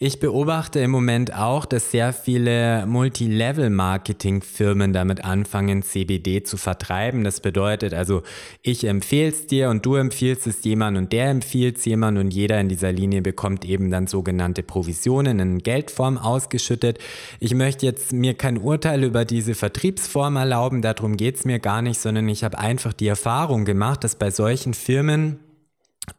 Ich 0.00 0.18
beobachte 0.18 0.80
im 0.80 0.90
Moment 0.90 1.32
auch, 1.34 1.66
dass 1.66 1.92
sehr 1.92 2.12
viele 2.12 2.84
Multilevel-Marketing-Firmen 2.86 4.92
damit 4.92 5.24
anfangen, 5.24 5.82
CBD 5.82 6.42
zu 6.42 6.56
vertreiben. 6.56 7.22
Das 7.22 7.38
bedeutet 7.40 7.94
also, 7.94 8.24
ich 8.60 8.82
empfehle 8.84 9.28
es 9.28 9.46
dir 9.46 9.70
und 9.70 9.86
du 9.86 9.94
empfiehlst 9.94 10.48
es 10.48 10.64
jemand 10.64 10.98
und 10.98 11.12
der 11.12 11.30
empfiehlt 11.30 11.78
es 11.78 11.84
jemand 11.84 12.18
und 12.18 12.34
jeder 12.34 12.60
in 12.60 12.68
dieser 12.68 12.90
Linie 12.90 13.22
bekommt 13.22 13.64
eben 13.64 13.88
dann 13.90 14.08
sogenannte 14.08 14.64
Provisionen 14.64 15.38
in 15.38 15.60
Geldform 15.60 16.18
ausgeschüttet. 16.18 16.98
Ich 17.38 17.54
möchte 17.54 17.86
jetzt 17.86 18.12
mir 18.12 18.34
kein 18.34 18.58
Urteil 18.58 19.04
über 19.04 19.24
diese 19.24 19.54
Vertriebsform 19.54 20.34
erlauben, 20.34 20.82
darum 20.82 21.16
geht 21.16 21.36
es 21.36 21.44
mir 21.44 21.60
gar 21.60 21.82
nicht, 21.82 22.00
sondern 22.00 22.28
ich 22.28 22.42
habe 22.42 22.58
einfach 22.58 22.92
die 22.92 23.06
Erfahrung 23.06 23.64
gemacht, 23.64 24.02
dass 24.02 24.16
bei 24.16 24.32
solchen 24.32 24.74
Firmen 24.74 25.38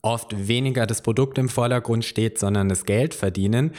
oft 0.01 0.47
weniger 0.47 0.85
das 0.85 1.01
Produkt 1.01 1.37
im 1.37 1.49
Vordergrund 1.49 2.05
steht, 2.05 2.39
sondern 2.39 2.69
das 2.69 2.85
Geld 2.85 3.13
verdienen. 3.13 3.71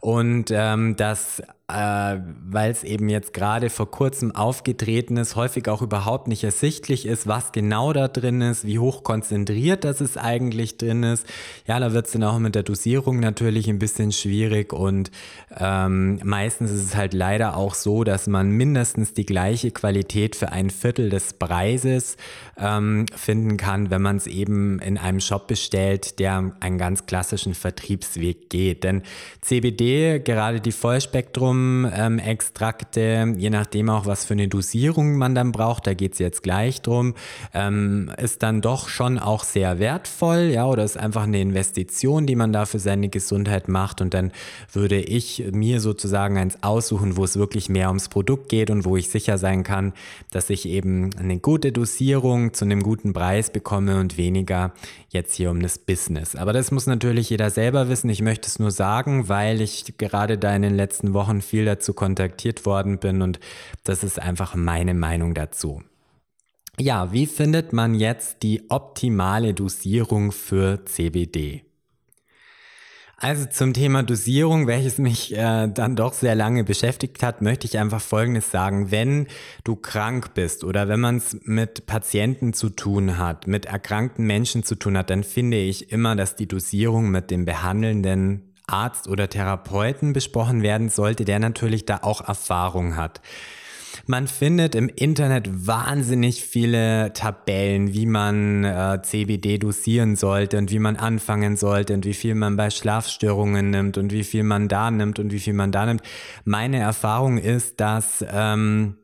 Und 0.00 0.50
ähm, 0.50 0.96
dass 0.96 1.42
äh, 1.70 2.16
weil 2.48 2.70
es 2.70 2.82
eben 2.82 3.10
jetzt 3.10 3.34
gerade 3.34 3.68
vor 3.68 3.90
kurzem 3.90 4.34
aufgetreten 4.34 5.18
ist, 5.18 5.36
häufig 5.36 5.68
auch 5.68 5.82
überhaupt 5.82 6.26
nicht 6.26 6.42
ersichtlich 6.42 7.04
ist, 7.04 7.26
was 7.26 7.52
genau 7.52 7.92
da 7.92 8.08
drin 8.08 8.40
ist, 8.40 8.64
wie 8.64 8.78
hoch 8.78 9.02
konzentriert 9.02 9.84
das 9.84 10.00
es 10.00 10.16
eigentlich 10.16 10.78
drin 10.78 11.02
ist. 11.02 11.26
Ja, 11.66 11.78
da 11.78 11.92
wird 11.92 12.06
es 12.06 12.12
dann 12.12 12.24
auch 12.24 12.38
mit 12.38 12.54
der 12.54 12.62
Dosierung 12.62 13.20
natürlich 13.20 13.68
ein 13.68 13.78
bisschen 13.78 14.12
schwierig 14.12 14.72
und 14.72 15.10
ähm, 15.58 16.18
meistens 16.24 16.70
ist 16.70 16.84
es 16.84 16.96
halt 16.96 17.12
leider 17.12 17.54
auch 17.54 17.74
so, 17.74 18.02
dass 18.02 18.28
man 18.28 18.50
mindestens 18.50 19.12
die 19.12 19.26
gleiche 19.26 19.70
Qualität 19.70 20.36
für 20.36 20.50
ein 20.50 20.70
Viertel 20.70 21.10
des 21.10 21.34
Preises 21.34 22.16
ähm, 22.56 23.04
finden 23.14 23.58
kann, 23.58 23.90
wenn 23.90 24.00
man 24.00 24.16
es 24.16 24.26
eben 24.26 24.78
in 24.78 24.96
einem 24.96 25.20
Shop 25.20 25.46
bestellt, 25.46 26.18
der 26.18 26.50
einen 26.60 26.78
ganz 26.78 27.04
klassischen 27.04 27.52
Vertriebsweg 27.52 28.48
geht. 28.48 28.84
Denn 28.84 29.02
CBD, 29.42 30.20
gerade 30.20 30.62
die 30.62 30.72
Vollspektrum 30.72 31.57
Extrakte, 31.84 33.34
je 33.36 33.50
nachdem 33.50 33.90
auch, 33.90 34.06
was 34.06 34.24
für 34.24 34.34
eine 34.34 34.48
Dosierung 34.48 35.16
man 35.16 35.34
dann 35.34 35.52
braucht, 35.52 35.86
da 35.86 35.94
geht 35.94 36.14
es 36.14 36.18
jetzt 36.18 36.42
gleich 36.42 36.82
drum, 36.82 37.14
ähm, 37.54 38.10
ist 38.18 38.42
dann 38.42 38.60
doch 38.60 38.88
schon 38.88 39.18
auch 39.18 39.44
sehr 39.44 39.78
wertvoll, 39.78 40.50
ja, 40.52 40.66
oder 40.66 40.84
ist 40.84 40.96
einfach 40.96 41.24
eine 41.24 41.40
Investition, 41.40 42.26
die 42.26 42.36
man 42.36 42.52
da 42.52 42.66
für 42.66 42.78
seine 42.78 43.08
Gesundheit 43.08 43.68
macht 43.68 44.00
und 44.00 44.14
dann 44.14 44.32
würde 44.72 45.00
ich 45.00 45.44
mir 45.52 45.80
sozusagen 45.80 46.38
eins 46.38 46.62
aussuchen, 46.62 47.16
wo 47.16 47.24
es 47.24 47.36
wirklich 47.36 47.68
mehr 47.68 47.88
ums 47.88 48.08
Produkt 48.08 48.48
geht 48.48 48.70
und 48.70 48.84
wo 48.84 48.96
ich 48.96 49.08
sicher 49.08 49.38
sein 49.38 49.62
kann, 49.62 49.92
dass 50.30 50.50
ich 50.50 50.68
eben 50.68 51.10
eine 51.18 51.38
gute 51.38 51.72
Dosierung 51.72 52.54
zu 52.54 52.64
einem 52.64 52.82
guten 52.82 53.12
Preis 53.12 53.50
bekomme 53.50 53.98
und 53.98 54.16
weniger 54.16 54.72
jetzt 55.08 55.34
hier 55.34 55.50
um 55.50 55.60
das 55.60 55.78
Business. 55.78 56.36
Aber 56.36 56.52
das 56.52 56.70
muss 56.70 56.86
natürlich 56.86 57.30
jeder 57.30 57.50
selber 57.50 57.88
wissen. 57.88 58.10
Ich 58.10 58.22
möchte 58.22 58.46
es 58.48 58.58
nur 58.58 58.70
sagen, 58.70 59.28
weil 59.28 59.60
ich 59.60 59.94
gerade 59.98 60.38
da 60.38 60.54
in 60.54 60.62
den 60.62 60.74
letzten 60.74 61.14
Wochen 61.14 61.40
viel 61.40 61.64
dazu 61.64 61.94
kontaktiert 61.94 62.66
worden 62.66 62.98
bin 62.98 63.22
und 63.22 63.40
das 63.84 64.04
ist 64.04 64.18
einfach 64.18 64.54
meine 64.54 64.94
Meinung 64.94 65.34
dazu. 65.34 65.82
Ja, 66.78 67.12
wie 67.12 67.26
findet 67.26 67.72
man 67.72 67.94
jetzt 67.94 68.42
die 68.42 68.70
optimale 68.70 69.52
Dosierung 69.52 70.30
für 70.30 70.84
CBD? 70.84 71.67
Also 73.20 73.46
zum 73.46 73.74
Thema 73.74 74.04
Dosierung, 74.04 74.68
welches 74.68 74.98
mich 74.98 75.36
äh, 75.36 75.66
dann 75.66 75.96
doch 75.96 76.12
sehr 76.12 76.36
lange 76.36 76.62
beschäftigt 76.62 77.20
hat, 77.24 77.42
möchte 77.42 77.66
ich 77.66 77.76
einfach 77.76 78.00
Folgendes 78.00 78.52
sagen. 78.52 78.92
Wenn 78.92 79.26
du 79.64 79.74
krank 79.74 80.34
bist 80.34 80.62
oder 80.62 80.86
wenn 80.86 81.00
man 81.00 81.16
es 81.16 81.36
mit 81.42 81.86
Patienten 81.86 82.52
zu 82.52 82.70
tun 82.70 83.18
hat, 83.18 83.48
mit 83.48 83.66
erkrankten 83.66 84.24
Menschen 84.24 84.62
zu 84.62 84.76
tun 84.76 84.96
hat, 84.96 85.10
dann 85.10 85.24
finde 85.24 85.56
ich 85.56 85.90
immer, 85.90 86.14
dass 86.14 86.36
die 86.36 86.46
Dosierung 86.46 87.10
mit 87.10 87.32
dem 87.32 87.44
behandelnden 87.44 88.54
Arzt 88.68 89.08
oder 89.08 89.28
Therapeuten 89.28 90.12
besprochen 90.12 90.62
werden 90.62 90.88
sollte, 90.88 91.24
der 91.24 91.40
natürlich 91.40 91.86
da 91.86 91.98
auch 92.02 92.20
Erfahrung 92.20 92.94
hat. 92.94 93.20
Man 94.06 94.26
findet 94.26 94.74
im 94.74 94.88
Internet 94.88 95.66
wahnsinnig 95.66 96.44
viele 96.44 97.12
Tabellen, 97.12 97.92
wie 97.92 98.06
man 98.06 98.64
äh, 98.64 99.00
CBD 99.02 99.58
dosieren 99.58 100.16
sollte 100.16 100.58
und 100.58 100.70
wie 100.70 100.78
man 100.78 100.96
anfangen 100.96 101.56
sollte 101.56 101.94
und 101.94 102.04
wie 102.04 102.14
viel 102.14 102.34
man 102.34 102.56
bei 102.56 102.70
Schlafstörungen 102.70 103.70
nimmt 103.70 103.98
und 103.98 104.12
wie 104.12 104.24
viel 104.24 104.42
man 104.42 104.68
da 104.68 104.90
nimmt 104.90 105.18
und 105.18 105.32
wie 105.32 105.40
viel 105.40 105.54
man 105.54 105.72
da 105.72 105.86
nimmt. 105.86 106.02
Meine 106.44 106.78
Erfahrung 106.78 107.38
ist, 107.38 107.80
dass 107.80 108.24
ähm, 108.30 108.96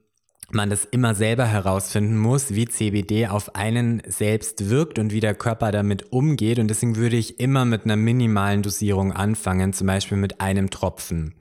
man 0.51 0.71
das 0.71 0.85
immer 0.85 1.15
selber 1.15 1.47
herausfinden 1.47 2.17
muss, 2.17 2.55
wie 2.55 2.67
CBD 2.67 3.27
auf 3.27 3.55
einen 3.55 4.03
selbst 4.07 4.71
wirkt 4.71 4.99
und 4.99 5.13
wie 5.13 5.21
der 5.21 5.35
Körper 5.35 5.73
damit 5.73 6.13
umgeht. 6.13 6.59
Und 6.59 6.69
deswegen 6.69 6.97
würde 6.97 7.17
ich 7.17 7.41
immer 7.41 7.65
mit 7.65 7.85
einer 7.85 7.97
minimalen 7.97 8.63
Dosierung 8.63 9.13
anfangen, 9.13 9.73
zum 9.73 9.87
Beispiel 9.87 10.19
mit 10.19 10.41
einem 10.41 10.71
Tropfen. 10.71 11.35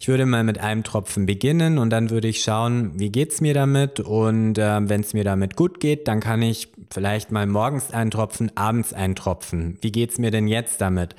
Ich 0.00 0.06
würde 0.06 0.26
mal 0.26 0.44
mit 0.44 0.58
einem 0.58 0.84
Tropfen 0.84 1.26
beginnen 1.26 1.78
und 1.78 1.90
dann 1.90 2.10
würde 2.10 2.28
ich 2.28 2.42
schauen, 2.42 2.92
wie 2.98 3.10
geht's 3.10 3.40
mir 3.40 3.52
damit 3.52 3.98
und 3.98 4.56
äh, 4.56 4.88
wenn 4.88 5.00
es 5.00 5.12
mir 5.12 5.24
damit 5.24 5.56
gut 5.56 5.80
geht, 5.80 6.06
dann 6.06 6.20
kann 6.20 6.40
ich 6.40 6.68
vielleicht 6.90 7.32
mal 7.32 7.46
morgens 7.46 7.90
einen 7.90 8.12
Tropfen, 8.12 8.52
abends 8.56 8.92
einen 8.92 9.16
Tropfen. 9.16 9.76
Wie 9.80 9.90
geht's 9.90 10.18
mir 10.18 10.30
denn 10.30 10.46
jetzt 10.46 10.80
damit? 10.80 11.16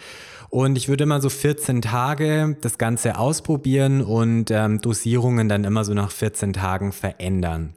Und 0.50 0.78
ich 0.78 0.88
würde 0.88 1.04
immer 1.04 1.22
so 1.22 1.30
14 1.30 1.82
Tage 1.82 2.58
das 2.62 2.78
Ganze 2.78 3.20
ausprobieren 3.20 4.02
und 4.02 4.50
ähm, 4.50 4.82
Dosierungen 4.82 5.50
dann 5.50 5.63
immer 5.63 5.84
so 5.84 5.94
nach 5.94 6.12
14 6.12 6.54
Tagen 6.54 6.92
verändern. 6.92 7.74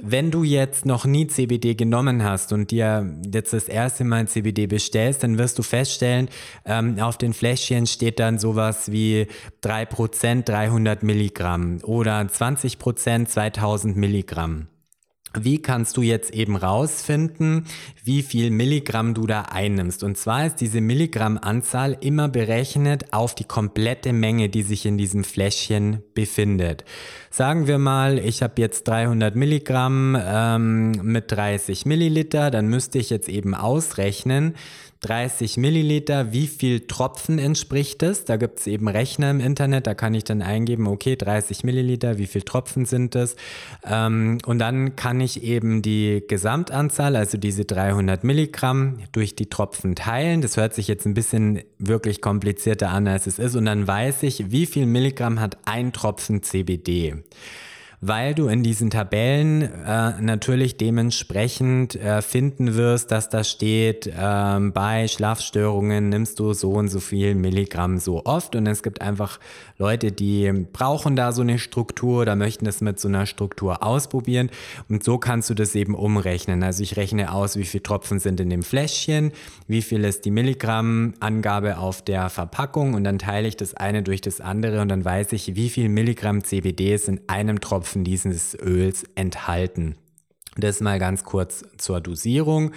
Wenn 0.00 0.30
du 0.30 0.44
jetzt 0.44 0.86
noch 0.86 1.06
nie 1.06 1.26
CBD 1.26 1.74
genommen 1.74 2.22
hast 2.22 2.52
und 2.52 2.70
dir 2.70 3.18
jetzt 3.32 3.52
das 3.52 3.68
erste 3.68 4.04
Mal 4.04 4.28
CBD 4.28 4.68
bestellst, 4.68 5.24
dann 5.24 5.38
wirst 5.38 5.58
du 5.58 5.64
feststellen, 5.64 6.28
ähm, 6.64 7.00
auf 7.00 7.18
den 7.18 7.32
Fläschchen 7.32 7.86
steht 7.88 8.20
dann 8.20 8.38
sowas 8.38 8.92
wie 8.92 9.26
3% 9.64 10.44
300 10.44 11.02
Milligramm 11.02 11.80
oder 11.82 12.20
20% 12.20 13.26
2000 13.26 13.96
Milligramm. 13.96 14.68
Wie 15.34 15.60
kannst 15.60 15.96
du 15.96 16.02
jetzt 16.02 16.32
eben 16.32 16.56
rausfinden, 16.56 17.66
wie 18.02 18.22
viel 18.22 18.50
Milligramm 18.50 19.12
du 19.12 19.26
da 19.26 19.42
einnimmst? 19.42 20.02
Und 20.02 20.16
zwar 20.16 20.46
ist 20.46 20.56
diese 20.56 20.80
Milligrammanzahl 20.80 21.98
immer 22.00 22.28
berechnet 22.28 23.12
auf 23.12 23.34
die 23.34 23.44
komplette 23.44 24.14
Menge, 24.14 24.48
die 24.48 24.62
sich 24.62 24.86
in 24.86 24.96
diesem 24.96 25.24
Fläschchen 25.24 26.02
befindet. 26.14 26.84
Sagen 27.30 27.66
wir 27.66 27.78
mal, 27.78 28.18
ich 28.18 28.42
habe 28.42 28.54
jetzt 28.56 28.88
300 28.88 29.36
Milligramm 29.36 30.16
ähm, 30.18 30.92
mit 31.02 31.30
30 31.30 31.84
Milliliter, 31.84 32.50
dann 32.50 32.68
müsste 32.68 32.98
ich 32.98 33.10
jetzt 33.10 33.28
eben 33.28 33.54
ausrechnen, 33.54 34.54
30 35.00 35.56
Milliliter, 35.58 36.32
wie 36.32 36.48
viel 36.48 36.86
Tropfen 36.86 37.38
entspricht 37.38 38.02
es? 38.02 38.24
Da 38.24 38.36
gibt 38.36 38.60
es 38.60 38.66
eben 38.66 38.88
Rechner 38.88 39.30
im 39.30 39.40
Internet, 39.40 39.86
da 39.86 39.94
kann 39.94 40.14
ich 40.14 40.24
dann 40.24 40.42
eingeben, 40.42 40.86
okay, 40.86 41.14
30 41.14 41.62
Milliliter, 41.62 42.18
wie 42.18 42.26
viel 42.26 42.42
Tropfen 42.42 42.84
sind 42.84 43.14
es? 43.14 43.36
Ähm, 43.84 44.38
und 44.46 44.58
dann 44.58 44.96
kann 44.96 45.20
ich 45.20 45.42
eben 45.44 45.82
die 45.82 46.24
Gesamtanzahl, 46.26 47.14
also 47.14 47.38
diese 47.38 47.64
300 47.64 48.24
Milligramm, 48.24 48.98
durch 49.12 49.36
die 49.36 49.46
Tropfen 49.46 49.94
teilen. 49.94 50.40
Das 50.40 50.56
hört 50.56 50.74
sich 50.74 50.88
jetzt 50.88 51.06
ein 51.06 51.14
bisschen 51.14 51.62
wirklich 51.78 52.20
komplizierter 52.20 52.90
an, 52.90 53.06
als 53.06 53.26
es 53.26 53.38
ist. 53.38 53.54
Und 53.54 53.66
dann 53.66 53.86
weiß 53.86 54.24
ich, 54.24 54.50
wie 54.50 54.66
viel 54.66 54.86
Milligramm 54.86 55.40
hat 55.40 55.58
ein 55.64 55.92
Tropfen 55.92 56.42
CBD 56.42 57.22
weil 58.00 58.34
du 58.34 58.46
in 58.46 58.62
diesen 58.62 58.90
Tabellen 58.90 59.62
äh, 59.62 60.20
natürlich 60.20 60.76
dementsprechend 60.76 61.96
äh, 61.96 62.22
finden 62.22 62.76
wirst, 62.76 63.10
dass 63.10 63.28
da 63.28 63.42
steht, 63.42 64.06
äh, 64.06 64.60
bei 64.72 65.08
Schlafstörungen 65.08 66.08
nimmst 66.08 66.38
du 66.38 66.52
so 66.52 66.72
und 66.72 66.88
so 66.88 67.00
viel 67.00 67.34
Milligramm 67.34 67.98
so 67.98 68.24
oft. 68.24 68.54
Und 68.54 68.66
es 68.68 68.84
gibt 68.84 69.02
einfach 69.02 69.40
Leute, 69.78 70.12
die 70.12 70.52
brauchen 70.72 71.16
da 71.16 71.32
so 71.32 71.42
eine 71.42 71.58
Struktur 71.58 72.22
oder 72.22 72.36
möchten 72.36 72.66
es 72.66 72.80
mit 72.80 73.00
so 73.00 73.08
einer 73.08 73.26
Struktur 73.26 73.82
ausprobieren. 73.82 74.50
Und 74.88 75.02
so 75.02 75.18
kannst 75.18 75.50
du 75.50 75.54
das 75.54 75.74
eben 75.74 75.96
umrechnen. 75.96 76.62
Also 76.62 76.84
ich 76.84 76.96
rechne 76.96 77.32
aus, 77.32 77.56
wie 77.56 77.64
viele 77.64 77.82
Tropfen 77.82 78.20
sind 78.20 78.38
in 78.38 78.50
dem 78.50 78.62
Fläschchen, 78.62 79.32
wie 79.66 79.82
viel 79.82 80.04
ist 80.04 80.24
die 80.24 80.30
Milligramm-Angabe 80.30 81.78
auf 81.78 82.02
der 82.02 82.30
Verpackung. 82.30 82.94
Und 82.94 83.02
dann 83.02 83.18
teile 83.18 83.48
ich 83.48 83.56
das 83.56 83.74
eine 83.74 84.04
durch 84.04 84.20
das 84.20 84.40
andere. 84.40 84.82
Und 84.82 84.88
dann 84.88 85.04
weiß 85.04 85.32
ich, 85.32 85.56
wie 85.56 85.68
viel 85.68 85.88
Milligramm 85.88 86.44
CBD 86.44 86.94
ist 86.94 87.08
in 87.08 87.20
einem 87.26 87.60
Tropfen 87.60 87.87
Tropfen 87.88 88.04
dieses 88.04 88.54
Öls 88.60 89.04
enthalten. 89.14 89.96
Das 90.56 90.80
mal 90.80 90.98
ganz 90.98 91.24
kurz 91.24 91.64
zur 91.78 92.00
Dosierung. 92.00 92.72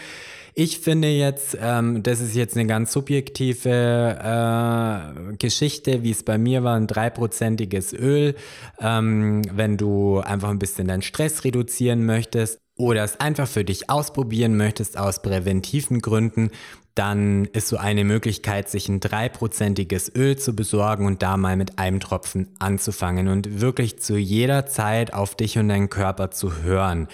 Ich 0.54 0.80
finde 0.80 1.10
jetzt, 1.10 1.58
ähm, 1.60 2.02
das 2.04 2.22
ist 2.22 2.36
jetzt 2.36 2.56
eine 2.56 2.68
ganz 2.68 2.94
subjektive 2.94 4.20
äh, 4.22 5.36
Geschichte, 5.38 6.04
wie 6.04 6.12
es 6.12 6.24
bei 6.24 6.38
mir 6.38 6.64
war, 6.64 6.76
ein 6.76 6.88
dreiprozentiges 6.88 7.92
Öl. 7.94 8.36
Ähm, 8.80 9.42
wenn 9.52 9.78
du 9.78 10.20
einfach 10.20 10.50
ein 10.50 10.60
bisschen 10.60 10.88
deinen 10.88 11.02
Stress 11.02 11.44
reduzieren 11.44 12.06
möchtest 12.06 12.60
oder 12.78 13.04
es 13.04 13.20
einfach 13.20 13.48
für 13.48 13.66
dich 13.66 13.90
ausprobieren 13.90 14.56
möchtest 14.56 14.98
aus 14.98 15.22
präventiven 15.22 16.00
Gründen, 16.00 16.52
dann 16.96 17.46
ist 17.46 17.68
so 17.68 17.78
eine 17.78 18.04
Möglichkeit, 18.04 18.70
sich 18.70 18.90
ein 18.90 19.00
dreiprozentiges 19.00 20.12
Öl 20.16 20.38
zu 20.38 20.56
besorgen 20.56 21.06
und 21.06 21.22
da 21.22 21.38
mal 21.38 21.56
mit 21.56 21.80
einem 21.80 22.00
Tropfen 22.00 22.50
anzufangen 22.60 23.28
und 23.28 23.62
wirklich 23.62 24.00
zu 24.00 24.18
jeder 24.18 24.66
Zeit 24.66 25.14
auf 25.14 25.36
dich 25.36 25.58
und 25.58 25.70
deinen 25.70 25.90
Körper 25.90 26.32
zu 26.32 26.62
hören. 26.64 27.08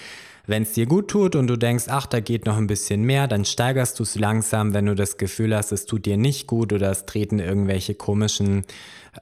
Wenn 0.50 0.64
es 0.64 0.72
dir 0.72 0.86
gut 0.86 1.10
tut 1.10 1.36
und 1.36 1.48
du 1.48 1.58
denkst, 1.58 1.86
ach, 1.90 2.06
da 2.06 2.22
geht 2.22 2.46
noch 2.46 2.56
ein 2.56 2.68
bisschen 2.68 3.04
mehr, 3.04 3.28
dann 3.28 3.44
steigerst 3.44 4.00
du 4.00 4.04
es 4.04 4.16
langsam. 4.16 4.74
Wenn 4.74 4.86
du 4.86 4.96
das 4.96 5.18
Gefühl 5.18 5.54
hast, 5.54 5.74
es 5.74 5.86
tut 5.86 6.06
dir 6.06 6.16
nicht 6.16 6.48
gut 6.48 6.72
oder 6.72 6.90
es 6.90 7.06
treten 7.06 7.40
irgendwelche 7.40 7.96
komischen 7.96 8.64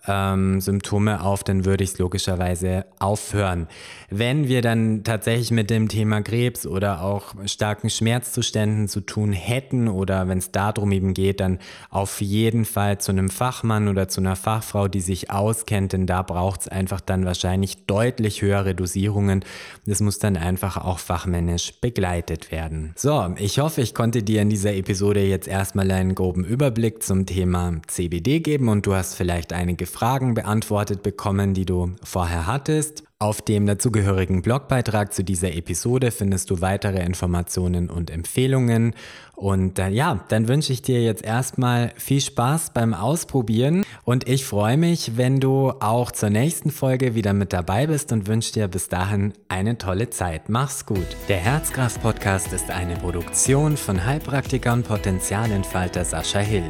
ähm, 0.08 0.62
Symptome 0.62 1.22
auf, 1.22 1.44
dann 1.44 1.66
würde 1.66 1.84
ich 1.84 1.92
es 1.92 1.98
logischerweise 1.98 2.86
aufhören. 3.00 3.68
Wenn 4.10 4.48
wir 4.48 4.62
dann 4.62 5.04
tatsächlich 5.04 5.52
mit 5.52 5.70
dem 5.70 5.88
Thema 5.88 6.22
Krebs 6.22 6.66
oder 6.66 7.02
auch 7.02 7.34
starken 7.46 7.90
Schmerzzuständen 7.90 8.88
zu 8.88 9.02
tun 9.02 9.34
hätten 9.34 9.88
oder 9.88 10.28
wenn 10.28 10.38
es 10.38 10.52
darum 10.52 10.92
eben 10.92 11.14
geht, 11.14 11.40
dann 11.40 11.60
auf 11.90 12.22
jeden 12.22 12.66
Fall 12.66 13.00
zu 13.00 13.12
einem 13.12 13.30
Fachmann 13.30 13.88
oder 13.88 14.08
zu 14.08 14.22
einer 14.22 14.36
Fachfrau, 14.36 14.88
die 14.88 15.02
sich 15.02 15.32
auskennt, 15.32 15.94
denn 15.94 16.06
da 16.06 16.22
braucht 16.22 16.62
es 16.62 16.68
einfach 16.68 17.02
dann 17.02 17.26
wahrscheinlich 17.26 17.86
deutlich 17.86 18.42
höhere 18.42 18.76
Dosierungen. 18.76 19.44
Das 19.86 20.02
muss 20.02 20.20
dann 20.20 20.38
einfach 20.38 20.78
auch 20.78 21.00
fachmännisch 21.00 21.74
begleitet 21.82 22.52
werden. 22.52 22.94
So, 22.96 23.34
ich 23.38 23.60
hoffe, 23.60 23.82
ich 23.82 23.94
konnte 23.94 24.24
dir 24.24 24.42
in 24.42 24.50
dieser 24.50 24.74
Episode 24.74 25.22
jetzt 25.22 25.48
erstmal 25.48 25.90
einen 25.92 26.16
groben 26.16 26.44
Überblick 26.44 27.04
zum 27.04 27.26
Thema 27.26 27.74
CBD 27.88 28.40
geben 28.40 28.70
und 28.70 28.86
du 28.86 28.94
hast 28.94 29.16
vielleicht 29.16 29.54
einige 29.54 29.85
einige 29.86 29.88
Fragen 29.88 30.34
beantwortet 30.34 31.04
bekommen, 31.04 31.54
die 31.54 31.66
du 31.66 31.92
vorher 32.04 32.48
hattest. 32.48 33.04
Auf 33.18 33.42
dem 33.42 33.66
dazugehörigen 33.66 34.42
Blogbeitrag 34.42 35.14
zu 35.14 35.24
dieser 35.24 35.54
Episode 35.54 36.12
findest 36.12 36.50
du 36.50 36.60
weitere 36.60 37.02
Informationen 37.04 37.90
und 37.90 38.12
Empfehlungen. 38.12 38.94
Und 39.36 39.80
äh, 39.80 39.90
ja, 39.90 40.26
dann 40.28 40.48
wünsche 40.48 40.74
ich 40.74 40.82
dir 40.82 41.02
jetzt 41.02 41.24
erstmal 41.24 41.94
viel 41.98 42.20
Spaß 42.20 42.72
beim 42.74 42.94
Ausprobieren 42.94 43.86
und 44.04 44.28
ich 44.28 44.46
freue 44.46 44.78
mich, 44.78 45.18
wenn 45.18 45.40
du 45.40 45.72
auch 45.80 46.12
zur 46.12 46.30
nächsten 46.30 46.72
Folge 46.72 47.16
wieder 47.16 47.34
mit 47.34 47.54
dabei 47.54 47.88
bist 47.88 48.12
und 48.12 48.28
wünsche 48.28 48.54
dir 48.54 48.68
bis 48.68 48.90
dahin 48.90 49.34
eine 49.48 49.78
tolle 49.78 50.10
Zeit. 50.10 50.50
Mach's 50.50 50.86
gut. 50.86 51.08
Der 51.30 51.38
Herzkraft 51.38 52.02
Podcast 52.02 52.52
ist 52.54 52.70
eine 52.70 52.96
Produktion 52.96 53.78
von 53.78 54.06
Heilpraktiker 54.06 54.74
und 54.74 54.88
Potenzialentfalter 54.88 56.04
Sascha 56.04 56.40
Hill. 56.40 56.70